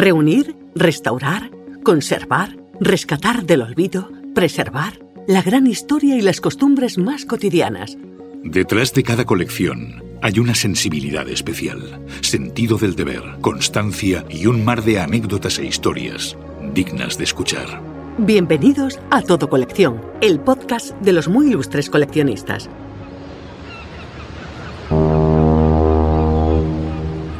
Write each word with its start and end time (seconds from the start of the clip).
Reunir, 0.00 0.56
restaurar, 0.74 1.50
conservar, 1.82 2.56
rescatar 2.80 3.44
del 3.44 3.60
olvido, 3.60 4.10
preservar 4.34 4.98
la 5.28 5.42
gran 5.42 5.66
historia 5.66 6.16
y 6.16 6.22
las 6.22 6.40
costumbres 6.40 6.96
más 6.96 7.26
cotidianas. 7.26 7.98
Detrás 8.42 8.94
de 8.94 9.02
cada 9.02 9.26
colección 9.26 10.02
hay 10.22 10.38
una 10.38 10.54
sensibilidad 10.54 11.28
especial, 11.28 12.00
sentido 12.22 12.78
del 12.78 12.96
deber, 12.96 13.22
constancia 13.42 14.24
y 14.30 14.46
un 14.46 14.64
mar 14.64 14.82
de 14.84 15.00
anécdotas 15.00 15.58
e 15.58 15.66
historias 15.66 16.34
dignas 16.72 17.18
de 17.18 17.24
escuchar. 17.24 17.82
Bienvenidos 18.16 18.98
a 19.10 19.20
Todo 19.20 19.50
Colección, 19.50 20.00
el 20.22 20.40
podcast 20.40 20.98
de 21.02 21.12
los 21.12 21.28
muy 21.28 21.48
ilustres 21.48 21.90
coleccionistas. 21.90 22.70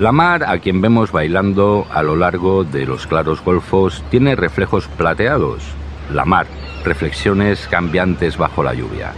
La 0.00 0.12
mar, 0.12 0.44
a 0.44 0.58
quien 0.60 0.80
vemos 0.80 1.12
bailando 1.12 1.86
a 1.92 2.02
lo 2.02 2.16
largo 2.16 2.64
de 2.64 2.86
los 2.86 3.06
claros 3.06 3.44
golfos, 3.44 4.02
tiene 4.08 4.34
reflejos 4.34 4.88
plateados. 4.88 5.62
La 6.10 6.24
mar, 6.24 6.46
reflexiones 6.86 7.68
cambiantes 7.68 8.38
bajo 8.38 8.62
la 8.62 8.72
lluvia. 8.72 9.12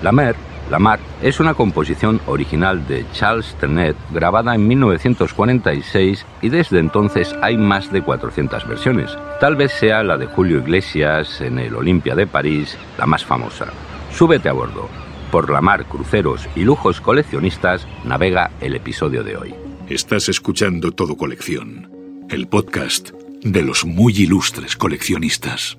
La 0.00 0.12
mer, 0.12 0.36
la 0.70 0.78
mar, 0.78 1.00
es 1.22 1.40
una 1.40 1.54
composición 1.54 2.20
original 2.26 2.86
de 2.86 3.04
Charles 3.10 3.56
Trenet 3.58 3.96
grabada 4.12 4.54
en 4.54 4.68
1946 4.68 6.24
y 6.40 6.48
desde 6.50 6.78
entonces 6.78 7.34
hay 7.42 7.56
más 7.56 7.90
de 7.90 8.02
400 8.02 8.68
versiones. 8.68 9.18
Tal 9.40 9.56
vez 9.56 9.72
sea 9.72 10.04
la 10.04 10.16
de 10.18 10.26
Julio 10.26 10.58
Iglesias 10.58 11.40
en 11.40 11.58
el 11.58 11.74
Olimpia 11.74 12.14
de 12.14 12.28
París 12.28 12.78
la 12.96 13.06
más 13.06 13.24
famosa. 13.24 13.66
Súbete 14.12 14.48
a 14.48 14.52
bordo. 14.52 14.88
Por 15.32 15.50
la 15.50 15.60
mar, 15.60 15.86
cruceros 15.86 16.48
y 16.54 16.62
lujos 16.62 17.00
coleccionistas 17.00 17.88
navega 18.04 18.52
el 18.60 18.76
episodio 18.76 19.24
de 19.24 19.36
hoy. 19.36 19.67
Estás 19.88 20.28
escuchando 20.28 20.92
Todo 20.92 21.16
Colección, 21.16 22.26
el 22.28 22.46
podcast 22.46 23.12
de 23.40 23.62
los 23.62 23.86
muy 23.86 24.12
ilustres 24.12 24.76
coleccionistas. 24.76 25.78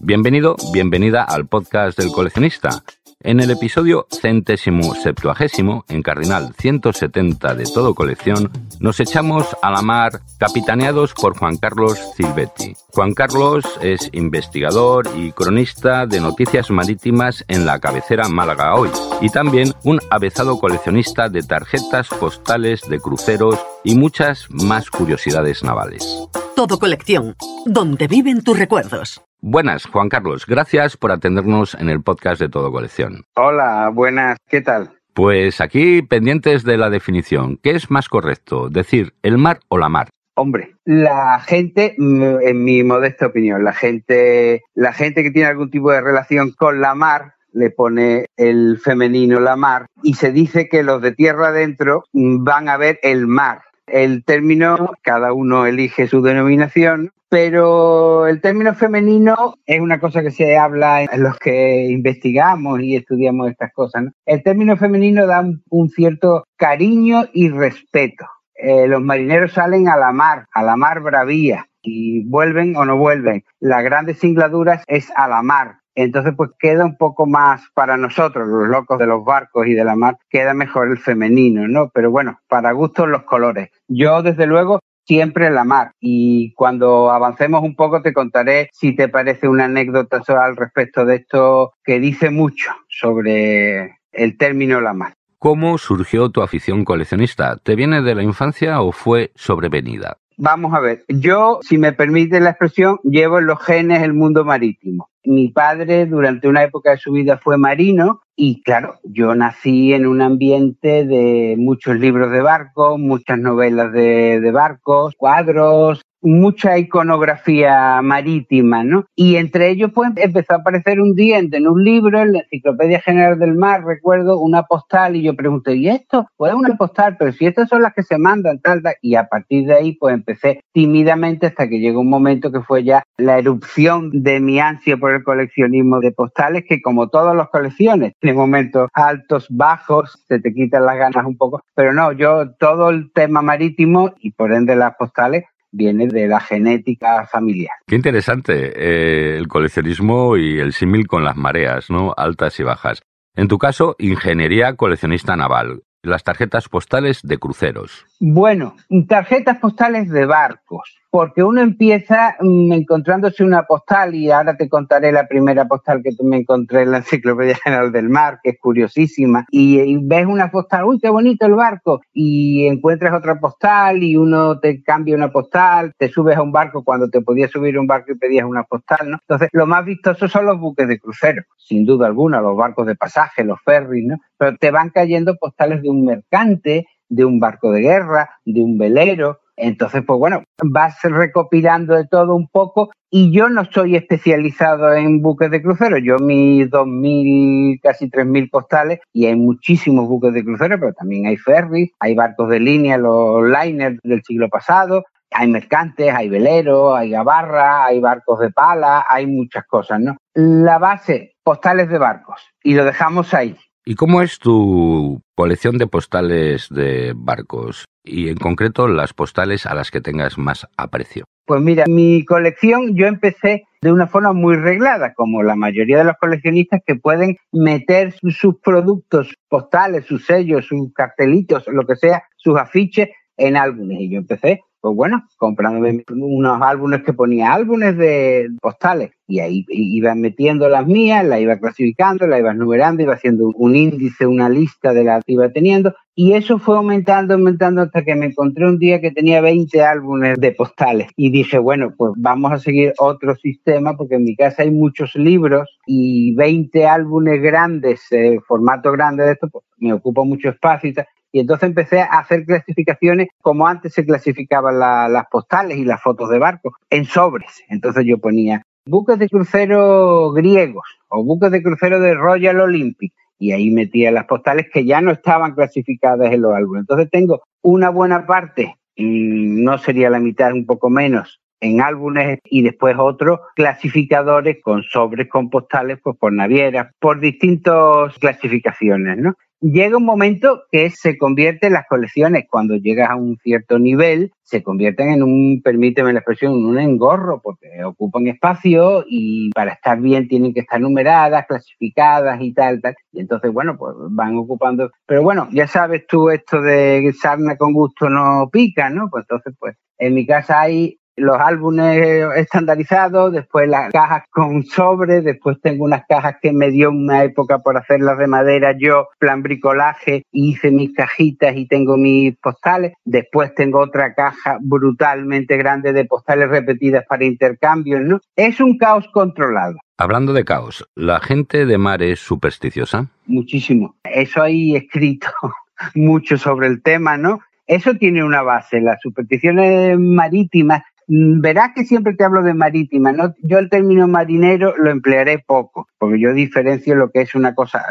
Bienvenido, 0.00 0.56
bienvenida 0.72 1.22
al 1.22 1.46
podcast 1.48 1.98
del 1.98 2.12
coleccionista. 2.12 2.82
En 3.22 3.38
el 3.38 3.50
episodio 3.50 4.06
centésimo 4.10 4.94
septuagésimo, 4.94 5.84
en 5.90 6.02
Cardinal 6.02 6.54
170 6.58 7.54
de 7.54 7.64
Todo 7.64 7.94
Colección, 7.94 8.50
nos 8.78 8.98
echamos 8.98 9.46
a 9.60 9.70
la 9.70 9.82
mar 9.82 10.22
capitaneados 10.38 11.12
por 11.12 11.36
Juan 11.36 11.58
Carlos 11.58 11.98
Silvetti. 12.16 12.74
Juan 12.94 13.12
Carlos 13.12 13.66
es 13.82 14.08
investigador 14.12 15.06
y 15.14 15.32
cronista 15.32 16.06
de 16.06 16.18
noticias 16.18 16.70
marítimas 16.70 17.44
en 17.48 17.66
la 17.66 17.78
cabecera 17.78 18.26
Málaga 18.30 18.74
Hoy 18.74 18.88
y 19.20 19.28
también 19.28 19.74
un 19.84 20.00
avezado 20.10 20.58
coleccionista 20.58 21.28
de 21.28 21.42
tarjetas 21.42 22.08
postales 22.08 22.80
de 22.88 23.00
cruceros 23.00 23.58
y 23.84 23.96
muchas 23.96 24.46
más 24.48 24.88
curiosidades 24.88 25.62
navales. 25.62 26.26
Todo 26.56 26.78
Colección, 26.78 27.36
donde 27.66 28.08
viven 28.08 28.42
tus 28.42 28.58
recuerdos. 28.58 29.20
Buenas, 29.42 29.86
Juan 29.86 30.10
Carlos. 30.10 30.44
Gracias 30.46 30.98
por 30.98 31.12
atendernos 31.12 31.74
en 31.74 31.88
el 31.88 32.02
podcast 32.02 32.40
de 32.40 32.50
Todo 32.50 32.70
Colección. 32.70 33.24
Hola, 33.36 33.90
buenas. 33.92 34.36
¿Qué 34.46 34.60
tal? 34.60 34.90
Pues 35.14 35.62
aquí 35.62 36.02
pendientes 36.02 36.62
de 36.62 36.76
la 36.76 36.90
definición. 36.90 37.56
¿Qué 37.56 37.70
es 37.70 37.90
más 37.90 38.10
correcto? 38.10 38.68
¿Decir 38.68 39.14
el 39.22 39.38
mar 39.38 39.60
o 39.68 39.78
la 39.78 39.88
mar? 39.88 40.08
Hombre, 40.34 40.76
la 40.84 41.40
gente, 41.40 41.94
en 41.96 42.64
mi 42.64 42.84
modesta 42.84 43.26
opinión, 43.26 43.64
la 43.64 43.72
gente, 43.72 44.62
la 44.74 44.92
gente 44.92 45.22
que 45.22 45.30
tiene 45.30 45.48
algún 45.48 45.70
tipo 45.70 45.90
de 45.90 46.02
relación 46.02 46.52
con 46.52 46.80
la 46.82 46.94
mar 46.94 47.34
le 47.52 47.70
pone 47.70 48.26
el 48.36 48.78
femenino 48.78 49.40
la 49.40 49.56
mar 49.56 49.86
y 50.02 50.14
se 50.14 50.32
dice 50.32 50.68
que 50.68 50.82
los 50.82 51.00
de 51.00 51.12
tierra 51.12 51.48
adentro 51.48 52.04
van 52.12 52.68
a 52.68 52.76
ver 52.76 53.00
el 53.02 53.26
mar. 53.26 53.62
El 53.86 54.22
término, 54.24 54.92
cada 55.02 55.32
uno 55.32 55.66
elige 55.66 56.06
su 56.06 56.22
denominación, 56.22 57.10
pero 57.30 58.26
el 58.26 58.40
término 58.40 58.74
femenino 58.74 59.54
es 59.64 59.80
una 59.80 60.00
cosa 60.00 60.20
que 60.20 60.32
se 60.32 60.58
habla 60.58 61.04
en 61.04 61.22
los 61.22 61.38
que 61.38 61.86
investigamos 61.86 62.80
y 62.82 62.96
estudiamos 62.96 63.48
estas 63.48 63.72
cosas. 63.72 64.06
El 64.26 64.42
término 64.42 64.76
femenino 64.76 65.26
da 65.26 65.44
un, 65.70 65.88
cierto 65.90 66.44
cariño 66.56 67.26
y 67.32 67.48
respeto. 67.48 68.26
Eh, 68.54 68.88
los 68.88 69.00
marineros 69.00 69.52
salen 69.52 69.88
a 69.88 69.96
la 69.96 70.12
mar, 70.12 70.46
a 70.52 70.62
la 70.64 70.76
mar 70.76 71.00
bravía, 71.00 71.66
y 71.82 72.24
vuelven 72.28 72.76
o 72.76 72.84
no 72.84 72.98
vuelven. 72.98 73.44
Las 73.60 73.84
grandes 73.84 74.18
singladuras 74.18 74.82
es 74.88 75.10
a 75.16 75.28
la 75.28 75.42
mar. 75.42 75.76
Entonces, 75.94 76.34
pues 76.36 76.50
queda 76.58 76.84
un 76.84 76.96
poco 76.96 77.26
más 77.26 77.62
para 77.74 77.96
nosotros, 77.96 78.48
los 78.48 78.68
locos 78.68 78.98
de 78.98 79.06
los 79.06 79.24
barcos 79.24 79.66
y 79.66 79.74
de 79.74 79.84
la 79.84 79.96
mar, 79.96 80.16
queda 80.30 80.54
mejor 80.54 80.88
el 80.88 80.98
femenino, 80.98 81.68
¿no? 81.68 81.90
Pero 81.92 82.10
bueno, 82.10 82.38
para 82.48 82.72
gustos 82.72 83.08
los 83.08 83.24
colores. 83.24 83.70
Yo, 83.88 84.22
desde 84.22 84.46
luego, 84.46 84.80
siempre 85.06 85.50
la 85.50 85.64
mar. 85.64 85.92
Y 86.00 86.52
cuando 86.54 87.10
avancemos 87.10 87.62
un 87.62 87.74
poco 87.74 88.02
te 88.02 88.12
contaré 88.12 88.68
si 88.72 88.94
te 88.94 89.08
parece 89.08 89.48
una 89.48 89.64
anécdota 89.64 90.22
al 90.28 90.56
respecto 90.56 91.04
de 91.04 91.16
esto 91.16 91.72
que 91.84 92.00
dice 92.00 92.30
mucho 92.30 92.70
sobre 92.88 93.98
el 94.12 94.36
término 94.36 94.80
la 94.80 94.92
mar. 94.92 95.14
¿Cómo 95.38 95.78
surgió 95.78 96.28
tu 96.28 96.42
afición 96.42 96.84
coleccionista? 96.84 97.56
¿Te 97.56 97.74
viene 97.74 98.02
de 98.02 98.14
la 98.14 98.22
infancia 98.22 98.82
o 98.82 98.92
fue 98.92 99.32
sobrevenida? 99.34 100.18
Vamos 100.42 100.72
a 100.72 100.80
ver, 100.80 101.04
yo, 101.06 101.58
si 101.60 101.76
me 101.76 101.92
permite 101.92 102.40
la 102.40 102.48
expresión, 102.48 102.98
llevo 103.04 103.40
en 103.40 103.46
los 103.46 103.62
genes 103.62 104.02
el 104.02 104.14
mundo 104.14 104.42
marítimo. 104.42 105.10
Mi 105.22 105.48
padre 105.48 106.06
durante 106.06 106.48
una 106.48 106.62
época 106.62 106.92
de 106.92 106.96
su 106.96 107.12
vida 107.12 107.36
fue 107.36 107.58
marino 107.58 108.22
y 108.34 108.62
claro, 108.62 108.94
yo 109.04 109.34
nací 109.34 109.92
en 109.92 110.06
un 110.06 110.22
ambiente 110.22 111.04
de 111.04 111.56
muchos 111.58 111.96
libros 111.96 112.30
de 112.30 112.40
barcos, 112.40 112.98
muchas 112.98 113.38
novelas 113.38 113.92
de, 113.92 114.40
de 114.40 114.50
barcos, 114.50 115.14
cuadros, 115.14 116.00
mucha 116.22 116.78
iconografía 116.78 118.00
marítima, 118.02 118.84
¿no? 118.84 119.06
Y 119.14 119.36
entre 119.36 119.70
ellos, 119.70 119.90
pues, 119.94 120.10
empezó 120.16 120.54
a 120.54 120.56
aparecer 120.56 121.00
un 121.00 121.14
día 121.14 121.38
en 121.38 121.66
un 121.66 121.82
libro, 121.82 122.20
en 122.20 122.32
la 122.32 122.38
Enciclopedia 122.40 123.00
General 123.00 123.38
del 123.38 123.54
Mar, 123.54 123.84
recuerdo, 123.84 124.38
una 124.38 124.64
postal, 124.64 125.16
y 125.16 125.22
yo 125.22 125.34
pregunté, 125.34 125.76
¿y 125.76 125.88
esto? 125.88 126.26
Pues 126.36 126.54
una 126.54 126.76
postal, 126.76 127.16
pero 127.18 127.32
si 127.32 127.46
estas 127.46 127.68
son 127.68 127.82
las 127.82 127.94
que 127.94 128.02
se 128.02 128.18
mandan, 128.18 128.60
tal, 128.60 128.82
tal, 128.82 128.94
y 129.02 129.14
a 129.14 129.24
partir 129.24 129.66
de 129.66 129.74
ahí, 129.74 129.92
pues 129.92 130.14
empecé 130.14 130.60
tímidamente 130.72 131.46
hasta 131.46 131.68
que 131.68 131.80
llegó 131.80 132.00
un 132.00 132.10
momento 132.10 132.52
que 132.52 132.60
fue 132.60 132.84
ya 132.84 133.02
la 133.16 133.38
erupción 133.38 134.10
de 134.12 134.40
mi 134.40 134.60
ansia 134.60 134.96
por 134.96 135.12
el 135.12 135.24
coleccionismo 135.24 136.00
de 136.00 136.12
postales, 136.12 136.64
que 136.68 136.80
como 136.82 137.08
todas 137.08 137.36
las 137.36 137.48
colecciones, 137.48 138.12
tiene 138.20 138.36
momentos 138.36 138.88
altos, 138.94 139.46
bajos, 139.50 140.24
se 140.28 140.40
te 140.40 140.52
quitan 140.52 140.86
las 140.86 140.96
ganas 140.96 141.24
un 141.24 141.36
poco, 141.36 141.60
pero 141.74 141.92
no, 141.92 142.12
yo 142.12 142.52
todo 142.58 142.90
el 142.90 143.12
tema 143.12 143.42
marítimo 143.42 144.12
y 144.20 144.32
por 144.32 144.52
ende 144.52 144.76
las 144.76 144.94
postales 144.96 145.44
viene 145.72 146.06
de 146.06 146.28
la 146.28 146.40
genética 146.40 147.26
familiar. 147.26 147.74
Qué 147.86 147.96
interesante 147.96 148.72
eh, 148.74 149.36
el 149.36 149.48
coleccionismo 149.48 150.36
y 150.36 150.58
el 150.58 150.72
símil 150.72 151.06
con 151.06 151.24
las 151.24 151.36
mareas, 151.36 151.90
¿no? 151.90 152.14
Altas 152.16 152.58
y 152.60 152.62
bajas. 152.62 153.02
En 153.34 153.48
tu 153.48 153.58
caso, 153.58 153.96
ingeniería 153.98 154.74
coleccionista 154.76 155.36
naval. 155.36 155.82
Las 156.02 156.24
tarjetas 156.24 156.68
postales 156.68 157.20
de 157.22 157.38
cruceros. 157.38 158.06
Bueno, 158.20 158.74
tarjetas 159.06 159.58
postales 159.58 160.08
de 160.08 160.24
barcos 160.24 160.99
porque 161.10 161.42
uno 161.42 161.60
empieza 161.60 162.36
mm, 162.40 162.72
encontrándose 162.72 163.44
una 163.44 163.64
postal 163.64 164.14
y 164.14 164.30
ahora 164.30 164.56
te 164.56 164.68
contaré 164.68 165.12
la 165.12 165.26
primera 165.26 165.66
postal 165.66 166.02
que 166.02 166.10
me 166.22 166.38
encontré 166.38 166.82
en 166.82 166.92
la 166.92 166.98
Enciclopedia 166.98 167.56
General 167.56 167.90
del 167.92 168.08
Mar, 168.08 168.38
que 168.42 168.50
es 168.50 168.58
curiosísima, 168.60 169.46
y, 169.50 169.98
ves 170.06 170.26
una 170.26 170.50
postal, 170.50 170.84
uy, 170.84 170.98
qué 171.00 171.10
bonito 171.10 171.46
el 171.46 171.54
barco, 171.54 172.00
y 172.12 172.66
encuentras 172.66 173.12
otra 173.12 173.40
postal 173.40 174.02
y 174.02 174.16
uno 174.16 174.60
te 174.60 174.82
cambia 174.82 175.16
una 175.16 175.32
postal, 175.32 175.92
te 175.98 176.08
subes 176.08 176.36
a 176.36 176.42
un 176.42 176.52
barco 176.52 176.84
cuando 176.84 177.08
te 177.10 177.20
podías 177.20 177.50
subir 177.50 177.76
a 177.76 177.80
un 177.80 177.86
barco 177.86 178.12
y 178.12 178.18
pedías 178.18 178.46
una 178.46 178.62
postal, 178.64 179.10
¿no? 179.10 179.18
Entonces, 179.20 179.48
lo 179.52 179.66
más 179.66 179.84
vistoso 179.84 180.28
son 180.28 180.46
los 180.46 180.58
buques 180.58 180.86
de 180.86 180.98
crucero, 180.98 181.42
sin 181.56 181.84
duda 181.84 182.06
alguna, 182.06 182.40
los 182.40 182.56
barcos 182.56 182.86
de 182.86 182.94
pasaje, 182.94 183.44
los 183.44 183.58
ferries, 183.64 184.06
¿no? 184.06 184.16
Pero 184.36 184.56
te 184.56 184.70
van 184.70 184.90
cayendo 184.90 185.36
postales 185.36 185.82
de 185.82 185.90
un 185.90 186.04
mercante, 186.04 186.86
de 187.08 187.24
un 187.24 187.40
barco 187.40 187.72
de 187.72 187.80
guerra, 187.80 188.30
de 188.44 188.62
un 188.62 188.78
velero, 188.78 189.40
Entonces, 189.60 190.02
pues 190.06 190.18
bueno, 190.18 190.42
vas 190.64 190.96
recopilando 191.02 191.94
de 191.94 192.06
todo 192.06 192.34
un 192.34 192.48
poco 192.48 192.90
y 193.10 193.30
yo 193.30 193.50
no 193.50 193.64
soy 193.66 193.96
especializado 193.96 194.94
en 194.94 195.20
buques 195.20 195.50
de 195.50 195.60
crucero. 195.60 195.98
Yo 195.98 196.16
mis 196.18 196.70
2.000, 196.70 197.80
casi 197.82 198.08
3.000 198.08 198.50
postales 198.50 199.00
y 199.12 199.26
hay 199.26 199.36
muchísimos 199.36 200.08
buques 200.08 200.32
de 200.32 200.44
crucero, 200.44 200.78
pero 200.80 200.94
también 200.94 201.26
hay 201.26 201.36
ferries, 201.36 201.90
hay 202.00 202.14
barcos 202.14 202.48
de 202.48 202.60
línea, 202.60 202.96
los 202.96 203.42
liners 203.44 203.98
del 204.02 204.22
siglo 204.22 204.48
pasado, 204.48 205.04
hay 205.30 205.48
mercantes, 205.48 206.12
hay 206.14 206.28
veleros, 206.28 206.96
hay 206.96 207.10
gabarra, 207.10 207.84
hay 207.84 208.00
barcos 208.00 208.40
de 208.40 208.50
pala, 208.50 209.04
hay 209.08 209.26
muchas 209.26 209.66
cosas, 209.66 210.00
¿no? 210.00 210.16
La 210.34 210.78
base, 210.78 211.34
postales 211.42 211.88
de 211.88 211.98
barcos, 211.98 212.40
y 212.62 212.74
lo 212.74 212.84
dejamos 212.84 213.34
ahí. 213.34 213.56
¿Y 213.84 213.94
cómo 213.94 214.20
es 214.20 214.38
tu 214.38 215.22
colección 215.34 215.78
de 215.78 215.86
postales 215.86 216.68
de 216.70 217.12
barcos? 217.16 217.86
Y 218.04 218.28
en 218.28 218.36
concreto 218.36 218.88
las 218.88 219.12
postales 219.12 219.66
a 219.66 219.74
las 219.74 219.90
que 219.90 220.00
tengas 220.00 220.38
más 220.38 220.66
aprecio. 220.76 221.24
Pues 221.46 221.60
mira, 221.62 221.84
mi 221.88 222.24
colección 222.24 222.94
yo 222.94 223.06
empecé 223.06 223.64
de 223.80 223.90
una 223.92 224.06
forma 224.06 224.32
muy 224.32 224.56
reglada, 224.56 225.14
como 225.14 225.42
la 225.42 225.56
mayoría 225.56 225.98
de 225.98 226.04
los 226.04 226.16
coleccionistas 226.20 226.80
que 226.86 226.94
pueden 226.94 227.36
meter 227.52 228.14
sus 228.30 228.60
productos 228.62 229.34
postales, 229.48 230.04
sus 230.06 230.26
sellos, 230.26 230.66
sus 230.66 230.92
cartelitos, 230.94 231.64
lo 231.66 231.86
que 231.86 231.96
sea, 231.96 232.22
sus 232.36 232.58
afiches 232.58 233.08
en 233.36 233.56
álbumes. 233.56 234.00
Y 234.00 234.10
yo 234.10 234.18
empecé 234.18 234.60
pues 234.80 234.96
bueno, 234.96 235.24
comprándome 235.36 236.04
unos 236.10 236.62
álbumes 236.62 237.02
que 237.02 237.12
ponía 237.12 237.52
álbumes 237.52 237.96
de 237.96 238.48
postales 238.60 239.10
y 239.26 239.40
ahí 239.40 239.64
iba 239.68 240.14
metiendo 240.14 240.68
las 240.68 240.86
mías, 240.86 241.24
las 241.24 241.40
iba 241.40 241.58
clasificando, 241.58 242.26
las 242.26 242.40
iba 242.40 242.54
numerando, 242.54 243.02
iba 243.02 243.14
haciendo 243.14 243.50
un 243.54 243.76
índice, 243.76 244.26
una 244.26 244.48
lista 244.48 244.92
de 244.92 245.04
las 245.04 245.24
que 245.24 245.34
iba 245.34 245.50
teniendo 245.50 245.94
y 246.14 246.32
eso 246.32 246.58
fue 246.58 246.76
aumentando, 246.76 247.34
aumentando 247.34 247.82
hasta 247.82 248.04
que 248.04 248.14
me 248.14 248.26
encontré 248.26 248.66
un 248.66 248.78
día 248.78 249.00
que 249.00 249.10
tenía 249.10 249.40
20 249.40 249.82
álbumes 249.82 250.38
de 250.40 250.52
postales 250.52 251.08
y 251.16 251.30
dije, 251.30 251.58
bueno, 251.58 251.94
pues 251.96 252.12
vamos 252.16 252.52
a 252.52 252.58
seguir 252.58 252.92
otro 252.98 253.36
sistema 253.36 253.96
porque 253.96 254.16
en 254.16 254.24
mi 254.24 254.34
casa 254.34 254.62
hay 254.62 254.70
muchos 254.70 255.14
libros 255.14 255.78
y 255.86 256.34
20 256.34 256.86
álbumes 256.86 257.40
grandes, 257.40 258.00
eh, 258.10 258.38
formato 258.46 258.92
grande 258.92 259.24
de 259.24 259.32
esto, 259.32 259.48
pues 259.48 259.64
me 259.78 259.92
ocupa 259.92 260.24
mucho 260.24 260.48
espacio 260.50 260.90
y 260.90 260.94
tal. 260.94 261.06
Y 261.32 261.40
entonces 261.40 261.68
empecé 261.68 262.00
a 262.00 262.18
hacer 262.18 262.44
clasificaciones 262.44 263.28
como 263.40 263.66
antes 263.66 263.94
se 263.94 264.04
clasificaban 264.04 264.78
las 264.78 265.26
postales 265.30 265.78
y 265.78 265.84
las 265.84 266.02
fotos 266.02 266.30
de 266.30 266.38
barcos, 266.38 266.74
en 266.90 267.04
sobres. 267.04 267.62
Entonces 267.68 268.04
yo 268.06 268.18
ponía 268.18 268.62
buques 268.86 269.18
de 269.18 269.28
crucero 269.28 270.32
griegos 270.32 270.86
o 271.08 271.24
buques 271.24 271.50
de 271.50 271.62
crucero 271.62 272.00
de 272.00 272.14
Royal 272.14 272.60
Olympic. 272.60 273.12
Y 273.38 273.52
ahí 273.52 273.70
metía 273.70 274.10
las 274.10 274.26
postales 274.26 274.66
que 274.70 274.84
ya 274.84 275.00
no 275.00 275.12
estaban 275.12 275.54
clasificadas 275.54 276.30
en 276.32 276.42
los 276.42 276.52
álbumes. 276.52 276.80
Entonces 276.80 277.08
tengo 277.10 277.42
una 277.62 277.88
buena 277.88 278.26
parte, 278.26 278.76
y 278.94 279.04
no 279.04 279.78
sería 279.78 280.10
la 280.10 280.20
mitad, 280.20 280.52
un 280.52 280.66
poco 280.66 280.90
menos, 280.90 281.40
en 281.60 281.80
álbumes 281.80 282.38
y 282.44 282.62
después 282.62 282.96
otros 282.98 283.40
clasificadores 283.54 284.58
con 284.62 284.82
sobres 284.82 285.28
con 285.28 285.50
postales 285.50 285.98
pues 286.02 286.16
por 286.18 286.32
navieras, 286.32 286.92
por 286.98 287.20
distintas 287.20 288.18
clasificaciones, 288.18 289.18
¿no? 289.18 289.34
Llega 289.60 289.96
un 289.96 290.04
momento 290.04 290.62
que 290.70 290.90
se 290.90 291.18
convierte 291.18 291.66
en 291.66 291.74
las 291.74 291.86
colecciones, 291.88 292.46
cuando 292.48 292.76
llegas 292.76 293.10
a 293.10 293.16
un 293.16 293.36
cierto 293.38 293.78
nivel, 293.78 294.32
se 294.42 294.62
convierten 294.62 295.10
en 295.10 295.22
un, 295.22 295.60
permíteme 295.62 296.12
la 296.12 296.20
expresión, 296.20 296.54
en 296.54 296.64
un 296.64 296.78
engorro, 296.78 297.40
porque 297.42 297.84
ocupan 297.84 298.26
espacio 298.26 299.04
y 299.06 299.50
para 299.50 299.72
estar 299.72 300.00
bien 300.00 300.28
tienen 300.28 300.52
que 300.52 300.60
estar 300.60 300.80
numeradas, 300.80 301.46
clasificadas 301.46 302.40
y 302.40 302.52
tal, 302.52 302.80
tal. 302.80 302.96
Y 303.12 303.20
entonces, 303.20 303.52
bueno, 303.52 303.76
pues 303.78 303.94
van 304.10 304.36
ocupando. 304.36 304.90
Pero 305.06 305.22
bueno, 305.22 305.48
ya 305.52 305.66
sabes 305.66 306.06
tú 306.06 306.30
esto 306.30 306.60
de 306.60 307.12
sarna 307.20 307.56
con 307.56 307.72
gusto 307.72 308.08
no 308.08 308.48
pica, 308.50 308.90
¿no? 308.90 309.08
Pues 309.10 309.24
entonces, 309.28 309.54
pues 309.58 309.76
en 309.98 310.14
mi 310.14 310.26
casa 310.26 310.60
hay 310.60 310.99
los 311.20 311.38
álbumes 311.38 312.26
estandarizados, 312.36 313.32
después 313.32 313.68
las 313.68 313.92
cajas 313.92 314.24
con 314.30 314.64
sobre, 314.64 315.20
después 315.20 315.60
tengo 315.60 315.84
unas 315.84 316.04
cajas 316.08 316.36
que 316.40 316.52
me 316.52 316.70
dio 316.70 316.90
una 316.90 317.24
época 317.24 317.58
por 317.58 317.76
hacerlas 317.76 318.18
de 318.18 318.26
madera 318.26 318.74
yo, 318.76 319.08
plan 319.18 319.42
bricolaje, 319.42 320.24
hice 320.32 320.70
mis 320.70 320.92
cajitas 320.94 321.56
y 321.56 321.66
tengo 321.66 321.96
mis 321.96 322.36
postales, 322.38 322.94
después 323.04 323.54
tengo 323.54 323.80
otra 323.80 324.14
caja 324.14 324.58
brutalmente 324.60 325.56
grande 325.56 325.92
de 325.92 326.04
postales 326.04 326.48
repetidas 326.48 327.04
para 327.06 327.24
intercambios, 327.24 328.00
¿no? 328.00 328.20
Es 328.36 328.60
un 328.60 328.78
caos 328.78 329.06
controlado. 329.12 329.76
Hablando 329.98 330.32
de 330.32 330.44
caos, 330.44 330.88
¿la 330.94 331.20
gente 331.20 331.66
de 331.66 331.76
mar 331.76 332.02
es 332.02 332.20
supersticiosa? 332.20 333.08
Muchísimo. 333.26 333.96
Eso 334.02 334.42
hay 334.42 334.74
escrito 334.74 335.28
mucho 335.94 336.38
sobre 336.38 336.68
el 336.68 336.82
tema, 336.82 337.18
¿no? 337.18 337.40
Eso 337.66 337.94
tiene 337.94 338.24
una 338.24 338.42
base. 338.42 338.80
Las 338.80 339.00
supersticiones 339.00 339.96
marítimas 339.98 340.82
verás 341.12 341.72
que 341.74 341.84
siempre 341.84 342.14
te 342.14 342.22
hablo 342.22 342.42
de 342.42 342.54
marítima, 342.54 343.10
¿no? 343.12 343.34
Yo 343.42 343.58
el 343.58 343.68
término 343.68 344.06
marinero 344.06 344.76
lo 344.76 344.90
emplearé 344.90 345.42
poco, 345.44 345.88
porque 345.98 346.20
yo 346.20 346.32
diferencio 346.32 346.94
lo 346.94 347.10
que 347.10 347.22
es 347.22 347.34
una 347.34 347.54
cosa, 347.54 347.84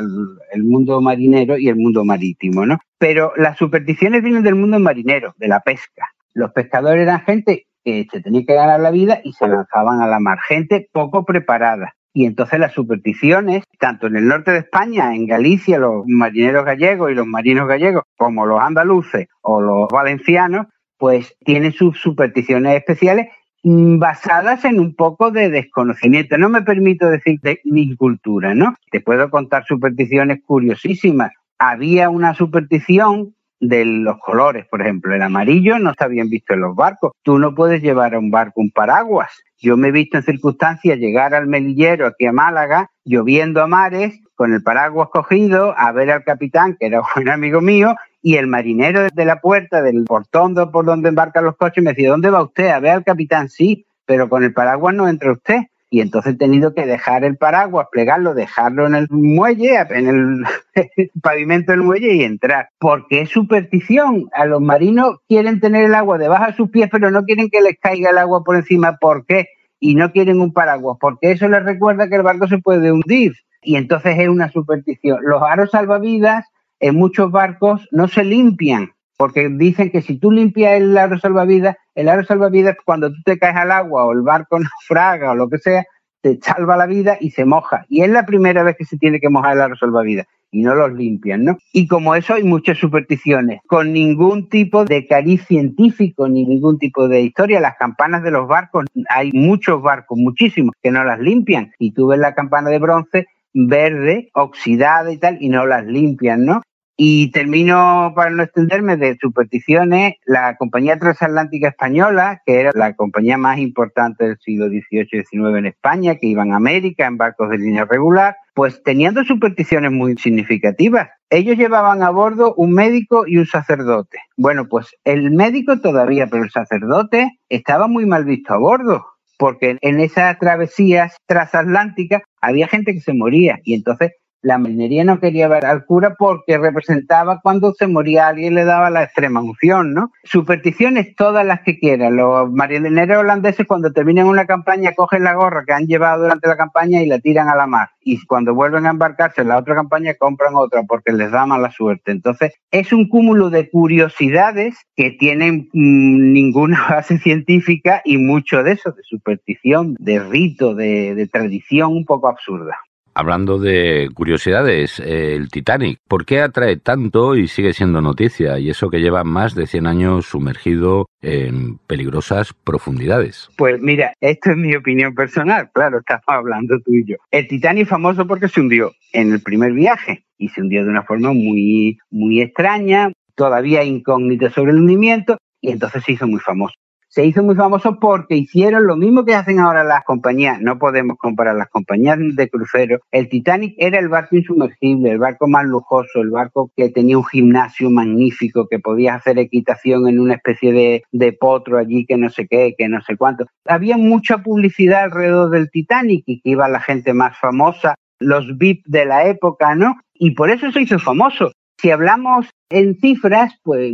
el 0.54 0.64
mundo 0.64 1.02
marinero 1.02 1.58
y 1.58 1.68
el 1.68 1.76
mundo 1.76 2.06
marítimo, 2.06 2.66
¿no? 2.66 2.80
Pero 2.98 3.34
las 3.36 3.58
supersticiones 3.58 4.24
vienen 4.24 4.44
del 4.44 4.56
mundo 4.56 4.80
marinero, 4.80 5.34
de 5.38 5.50
la 5.50 5.60
pesca. 5.60 6.10
Los 6.34 6.52
pescadores 6.54 7.04
eran 7.04 7.22
gente 7.22 7.68
que 7.84 8.08
se 8.10 8.22
tenía 8.22 8.46
que 8.46 8.54
ganar 8.54 8.80
la 8.80 8.92
vida 8.92 9.20
y 9.24 9.34
se 9.34 9.48
lanzaban 9.48 10.02
a 10.02 10.08
la 10.08 10.20
mar, 10.20 10.40
gente 10.48 10.88
poco 10.94 11.26
preparada. 11.26 11.96
Y 12.14 12.26
entonces 12.26 12.60
las 12.60 12.74
supersticiones, 12.74 13.64
tanto 13.80 14.08
en 14.08 14.16
el 14.16 14.28
norte 14.28 14.52
de 14.52 14.60
España, 14.60 15.14
en 15.14 15.28
Galicia, 15.28 15.78
los 15.78 16.04
marineros 16.08 16.66
gallegos 16.66 17.12
y 17.12 17.16
los 17.16 17.28
marinos 17.28 17.68
gallegos, 17.68 18.04
como 18.18 18.46
los 18.46 18.62
andaluces 18.62 19.28
o 19.42 19.62
los 19.62 19.88
valencianos, 19.90 20.68
pues 21.00 21.36
tiene 21.46 21.72
sus 21.72 21.98
supersticiones 22.00 22.76
especiales 22.76 23.30
mm, 23.64 23.98
basadas 23.98 24.66
en 24.66 24.80
un 24.80 24.94
poco 24.94 25.32
de 25.32 25.50
desconocimiento. 25.50 26.38
No 26.38 26.50
me 26.50 26.62
permito 26.62 27.10
decir 27.10 27.40
de 27.42 27.62
mi 27.64 27.96
cultura, 27.96 28.54
¿no? 28.54 28.76
Te 28.92 29.00
puedo 29.02 29.32
contar 29.32 29.66
supersticiones 29.66 30.42
curiosísimas. 30.46 31.32
Había 31.58 32.10
una 32.10 32.36
superstición 32.36 33.34
de 33.62 33.84
los 33.86 34.18
colores, 34.20 34.66
por 34.70 34.82
ejemplo, 34.82 35.14
el 35.14 35.22
amarillo 35.22 35.80
no 35.80 35.92
está 35.92 36.08
bien 36.08 36.30
visto 36.30 36.54
en 36.54 36.62
los 36.62 36.76
barcos. 36.76 37.12
Tú 37.24 37.40
no 37.40 37.54
puedes 37.54 37.82
llevar 37.82 38.16
a 38.16 38.20
un 38.20 38.32
barco 38.32 38.62
un 38.62 38.72
paraguas. 38.72 39.32
Yo 39.58 39.76
me 39.76 39.90
he 39.90 39.92
visto 39.92 40.18
en 40.18 40.24
circunstancias 40.24 40.98
llegar 40.98 41.34
al 41.34 41.48
melillero 41.48 42.08
aquí 42.08 42.26
a 42.26 42.32
Málaga, 42.32 42.90
lloviendo 43.04 43.62
a 43.62 43.68
mares, 43.68 44.18
con 44.36 44.54
el 44.54 44.64
paraguas 44.64 45.10
cogido, 45.12 45.76
a 45.78 45.92
ver 45.92 46.12
al 46.12 46.24
capitán, 46.24 46.78
que 46.80 46.86
era 46.86 47.02
un 47.18 47.30
amigo 47.30 47.60
mío, 47.60 47.96
y 48.22 48.36
el 48.36 48.48
marinero 48.48 49.04
desde 49.04 49.26
la 49.26 49.40
puerta 49.40 49.82
del 49.82 50.04
portón 50.06 50.56
por 50.72 50.86
donde 50.86 51.10
embarcan 51.10 51.46
los 51.46 51.56
coches 51.56 51.84
me 51.84 51.92
decía, 51.92 52.10
¿dónde 52.10 52.30
va 52.30 52.44
usted? 52.44 52.70
A 52.70 52.80
ver 52.80 52.92
al 52.92 53.04
capitán, 53.04 53.50
sí, 53.50 53.86
pero 54.06 54.30
con 54.30 54.44
el 54.44 54.54
paraguas 54.54 54.96
no 54.96 55.08
entra 55.08 55.32
usted. 55.32 55.62
Y 55.92 56.02
entonces 56.02 56.36
he 56.36 56.38
tenido 56.38 56.76
que 56.76 56.86
dejar 56.86 57.24
el 57.24 57.36
paraguas, 57.38 57.88
plegarlo, 57.92 58.36
dejarlo 58.36 58.86
en 58.86 58.94
el 58.94 59.08
muelle, 59.10 59.76
en 59.90 60.08
el 60.08 60.44
pavimento 61.24 61.72
del 61.72 61.82
muelle 61.82 62.14
y 62.14 62.24
entrar. 62.24 62.70
Porque 62.78 63.22
es 63.22 63.30
superstición. 63.30 64.30
A 64.34 64.46
los 64.46 64.62
marinos 64.62 65.18
quieren 65.28 65.60
tener 65.60 65.86
el 65.86 65.96
agua 65.96 66.20
debajo 66.20 66.46
de 66.46 66.54
sus 66.54 66.70
pies, 66.70 66.90
pero 66.92 67.10
no 67.10 67.24
quieren 67.24 67.50
que 67.50 67.62
les 67.62 67.80
caiga 67.80 68.12
el 68.12 68.20
agua 68.20 68.44
por 68.44 68.56
encima. 68.56 68.98
¿Por 68.98 69.26
qué? 69.26 69.48
Y 69.80 69.96
no 69.96 70.12
quieren 70.12 70.42
un 70.42 70.54
paraguas, 70.54 70.98
porque 71.00 71.32
eso 71.32 71.48
les 71.48 71.64
recuerda 71.64 72.08
que 72.08 72.18
el 72.18 72.24
barco 72.24 72.48
se 72.48 72.60
puede 72.60 72.92
hundir. 72.92 73.34
Y 73.64 73.76
entonces 73.76 74.20
es 74.20 74.28
una 74.28 74.50
superstición. 74.52 75.20
Los 75.24 75.42
aros 75.42 75.72
salvavidas 75.72 76.46
en 76.80 76.96
muchos 76.96 77.32
barcos 77.32 77.88
no 77.92 78.08
se 78.08 78.24
limpian, 78.24 78.92
porque 79.18 79.50
dicen 79.50 79.92
que 79.92 80.02
si 80.02 80.18
tú 80.18 80.32
limpias 80.32 80.74
el 80.74 80.98
aro 80.98 81.20
salvavidas, 81.20 81.76
el 81.96 82.10
aro 82.10 82.24
salvavidas 82.24 82.78
cuando 82.86 83.10
tú 83.10 83.18
te 83.26 83.38
caes 83.38 83.56
al 83.56 83.72
agua 83.72 84.06
o 84.06 84.14
el 84.14 84.22
barco 84.22 84.60
naufraga 84.60 85.32
o 85.32 85.36
lo 85.36 85.50
que 85.50 85.58
sea, 85.58 85.86
te 86.22 86.38
salva 86.42 86.78
la 86.78 86.86
vida 86.86 87.18
y 87.20 87.32
se 87.32 87.46
moja. 87.46 87.86
Y 87.90 88.02
es 88.02 88.10
la 88.10 88.26
primera 88.26 88.64
vez 88.64 88.76
que 88.78 88.86
se 88.86 88.98
tiene 88.98 89.20
que 89.20 89.30
mojar 89.30 89.54
el 89.54 89.62
aro 89.62 89.76
salvavidas 89.76 90.28
y 90.52 90.64
no 90.64 90.76
los 90.76 90.94
limpian, 90.94 91.44
¿no? 91.44 91.58
Y 91.74 91.88
como 91.88 92.16
eso 92.16 92.34
hay 92.34 92.44
muchas 92.44 92.78
supersticiones, 92.78 93.62
con 93.68 93.94
ningún 93.94 94.50
tipo 94.50 94.86
de 94.86 95.06
cariz 95.06 95.46
científico 95.46 96.28
ni 96.28 96.46
ningún 96.46 96.80
tipo 96.80 97.08
de 97.08 97.22
historia. 97.22 97.60
Las 97.60 97.78
campanas 97.78 98.24
de 98.24 98.32
los 98.32 98.48
barcos, 98.48 98.86
hay 99.10 99.32
muchos 99.34 99.82
barcos, 99.82 100.18
muchísimos, 100.18 100.74
que 100.82 100.92
no 100.92 101.04
las 101.04 101.20
limpian. 101.20 101.72
Y 101.78 101.92
tú 101.92 102.08
ves 102.08 102.20
la 102.20 102.34
campana 102.34 102.70
de 102.70 102.80
bronce 102.80 103.28
verde, 103.54 104.30
oxidada 104.34 105.12
y 105.12 105.18
tal, 105.18 105.38
y 105.40 105.50
no 105.50 105.66
las 105.66 105.86
limpian, 105.86 106.46
¿no? 106.46 106.62
Y 107.02 107.32
termino, 107.32 108.12
para 108.14 108.30
no 108.30 108.44
extenderme, 108.44 108.98
de 108.98 109.16
supersticiones, 109.22 110.16
la 110.26 110.58
compañía 110.58 111.00
transatlántica 111.00 111.70
española, 111.70 112.42
que 112.46 112.60
era 112.60 112.72
la 112.74 112.94
compañía 112.94 113.38
más 113.38 113.58
importante 113.58 114.26
del 114.26 114.38
siglo 114.40 114.68
XVIII 114.68 115.08
y 115.10 115.24
XIX 115.24 115.60
en 115.60 115.66
España, 115.68 116.16
que 116.16 116.28
iban 116.28 116.52
a 116.52 116.58
América 116.58 117.08
en 117.08 117.16
barcos 117.16 117.52
de 117.52 117.58
línea 117.58 117.86
regular, 117.86 118.36
pues 118.54 118.84
teniendo 118.84 119.24
supersticiones 119.24 119.94
muy 119.94 120.18
significativas. 120.18 121.08
Ellos 121.30 121.56
llevaban 121.56 122.04
a 122.04 122.10
bordo 122.10 122.54
un 122.56 122.74
médico 122.74 123.26
y 123.26 123.38
un 123.38 123.46
sacerdote. 123.46 124.18
Bueno, 124.36 124.68
pues 124.68 124.88
el 125.06 125.32
médico 125.32 125.80
todavía, 125.80 126.28
pero 126.28 126.44
el 126.44 126.52
sacerdote 126.52 127.32
estaba 127.48 127.88
muy 127.88 128.06
mal 128.08 128.26
visto 128.26 128.54
a 128.54 128.58
bordo 128.58 129.06
porque 129.40 129.78
en 129.80 130.02
esas 130.02 130.38
travesías 130.38 131.16
transatlánticas 131.26 132.24
había 132.42 132.68
gente 132.68 132.94
que 132.94 133.00
se 133.00 133.14
moría 133.14 133.58
y 133.64 133.74
entonces 133.74 134.12
la 134.42 134.58
marinería 134.58 135.04
no 135.04 135.20
quería 135.20 135.48
ver 135.48 135.66
al 135.66 135.86
cura 135.86 136.16
porque 136.18 136.58
representaba 136.58 137.40
cuando 137.42 137.74
se 137.74 137.88
moría 137.88 138.28
alguien 138.28 138.56
le 138.56 138.64
daba 138.64 138.90
la 138.90 139.04
extrema 139.04 139.42
unción, 139.42 139.94
¿no? 139.94 140.12
Supersticiones 140.24 141.16
todas 141.16 141.46
las 141.46 141.62
que 141.62 141.78
quieran. 141.78 142.16
Los 142.16 142.50
marineros 142.52 143.18
holandeses 143.18 143.68
cuando 143.68 143.92
terminan 143.92 144.28
una 144.28 144.46
campaña 144.46 144.94
cogen 144.96 145.24
la 145.24 145.34
gorra 145.34 145.64
que 145.66 145.74
han 145.74 145.88
llevado 145.88 146.24
durante 146.24 146.48
la 146.48 146.58
campaña 146.58 147.02
y 147.02 147.06
la 147.06 147.20
tiran 147.20 147.50
a 147.50 147.56
la 147.56 147.68
mar. 147.68 147.90
Y 148.02 148.26
cuando 148.26 148.56
vuelven 148.56 148.86
a 148.86 148.92
embarcarse 148.92 149.42
en 149.42 149.50
la 149.50 149.58
otra 149.58 149.76
campaña 149.76 150.14
compran 150.16 150.56
otra 150.56 150.84
porque 150.84 151.12
les 151.12 151.32
da 151.32 151.46
mala 151.46 151.72
suerte. 151.72 152.12
Entonces 152.12 152.54
es 152.72 152.94
un 152.94 153.10
cúmulo 153.10 153.50
de 153.50 153.70
curiosidades 153.70 154.78
que 154.96 155.12
tienen 155.12 155.70
mm, 155.74 156.32
ninguna 156.32 156.86
base 156.90 157.18
científica 157.18 158.02
y 158.06 158.18
mucho 158.18 158.64
de 158.64 158.74
eso, 158.74 158.92
de 158.92 159.04
superstición, 159.04 159.96
de 160.00 160.20
rito, 160.20 160.76
de, 160.76 161.16
de 161.16 161.28
tradición 161.28 161.92
un 161.92 162.06
poco 162.06 162.28
absurda. 162.30 162.78
Hablando 163.20 163.60
de 163.60 164.08
curiosidades, 164.14 165.02
eh, 165.02 165.36
el 165.36 165.50
Titanic, 165.50 166.00
¿por 166.08 166.26
qué 166.26 166.40
atrae 166.40 166.78
tanto 166.78 167.36
y 167.36 167.50
sigue 167.50 167.74
siendo 167.74 168.00
noticia? 168.00 168.58
Y 168.60 168.70
eso 168.70 168.90
que 168.90 169.02
lleva 169.02 169.26
más 169.26 169.56
de 169.56 169.68
100 169.68 169.88
años 169.88 170.26
sumergido 170.26 171.08
en 171.22 171.80
peligrosas 171.80 172.54
profundidades. 172.54 173.50
Pues 173.58 173.82
mira, 173.82 174.14
esto 174.22 174.52
es 174.52 174.56
mi 174.56 174.74
opinión 174.74 175.14
personal, 175.16 175.70
claro, 175.74 176.00
estamos 176.00 176.24
hablando 176.28 176.80
tú 176.80 176.94
y 176.94 177.10
yo. 177.10 177.18
El 177.30 177.46
Titanic 177.50 177.84
es 177.84 177.90
famoso 177.90 178.26
porque 178.26 178.48
se 178.48 178.62
hundió 178.62 178.94
en 179.12 179.34
el 179.34 179.42
primer 179.42 179.74
viaje 179.74 180.24
y 180.38 180.48
se 180.48 180.62
hundió 180.62 180.86
de 180.86 180.90
una 180.90 181.04
forma 181.04 181.34
muy, 181.34 181.98
muy 182.10 182.40
extraña, 182.40 183.12
todavía 183.36 183.84
incógnita 183.84 184.50
sobre 184.50 184.72
el 184.72 184.78
hundimiento 184.78 185.38
y 185.60 185.72
entonces 185.72 186.06
se 186.06 186.14
hizo 186.14 186.26
muy 186.26 186.40
famoso 186.40 186.76
se 187.10 187.26
hizo 187.26 187.42
muy 187.44 187.56
famoso 187.56 188.00
porque 188.00 188.36
hicieron 188.36 188.86
lo 188.86 188.96
mismo 188.96 189.26
que 189.26 189.34
hacen 189.34 189.60
ahora 189.60 189.84
las 189.84 190.04
compañías. 190.04 190.62
No 190.62 190.78
podemos 190.78 191.18
comparar 191.18 191.56
las 191.56 191.70
compañías 191.70 192.20
de 192.20 192.50
crucero. 192.50 193.00
El 193.12 193.30
Titanic 193.30 193.74
era 193.78 194.00
el 194.00 194.10
barco 194.10 194.36
insumergible, 194.36 195.12
el 195.12 195.18
barco 195.18 195.48
más 195.48 195.66
lujoso, 195.66 196.22
el 196.22 196.30
barco 196.30 196.72
que 196.78 196.90
tenía 196.90 197.18
un 197.18 197.26
gimnasio 197.26 197.90
magnífico, 197.90 198.68
que 198.68 198.78
podías 198.78 199.18
hacer 199.18 199.40
equitación 199.40 200.08
en 200.08 200.20
una 200.20 200.36
especie 200.36 200.72
de, 200.72 201.04
de 201.12 201.34
potro 201.34 201.80
allí, 201.80 202.06
que 202.06 202.18
no 202.18 202.30
sé 202.30 202.48
qué, 202.48 202.76
que 202.78 202.88
no 202.88 203.02
sé 203.02 203.18
cuánto. 203.18 203.48
Había 203.66 203.98
mucha 203.98 204.38
publicidad 204.44 205.06
alrededor 205.06 205.50
del 205.50 205.72
Titanic 205.72 206.24
y 206.28 206.42
que 206.42 206.52
iba 206.52 206.70
la 206.70 206.80
gente 206.80 207.14
más 207.14 207.36
famosa, 207.40 207.96
los 208.20 208.58
VIP 208.58 208.86
de 208.86 209.06
la 209.06 209.26
época, 209.26 209.74
¿no? 209.74 209.96
Y 210.14 210.32
por 210.32 210.52
eso 210.52 210.72
se 210.72 210.82
hizo 210.82 211.00
famoso. 211.00 211.52
Si 211.82 211.92
hablamos 211.92 212.50
en 212.70 213.00
cifras, 213.00 213.54
pues 213.64 213.94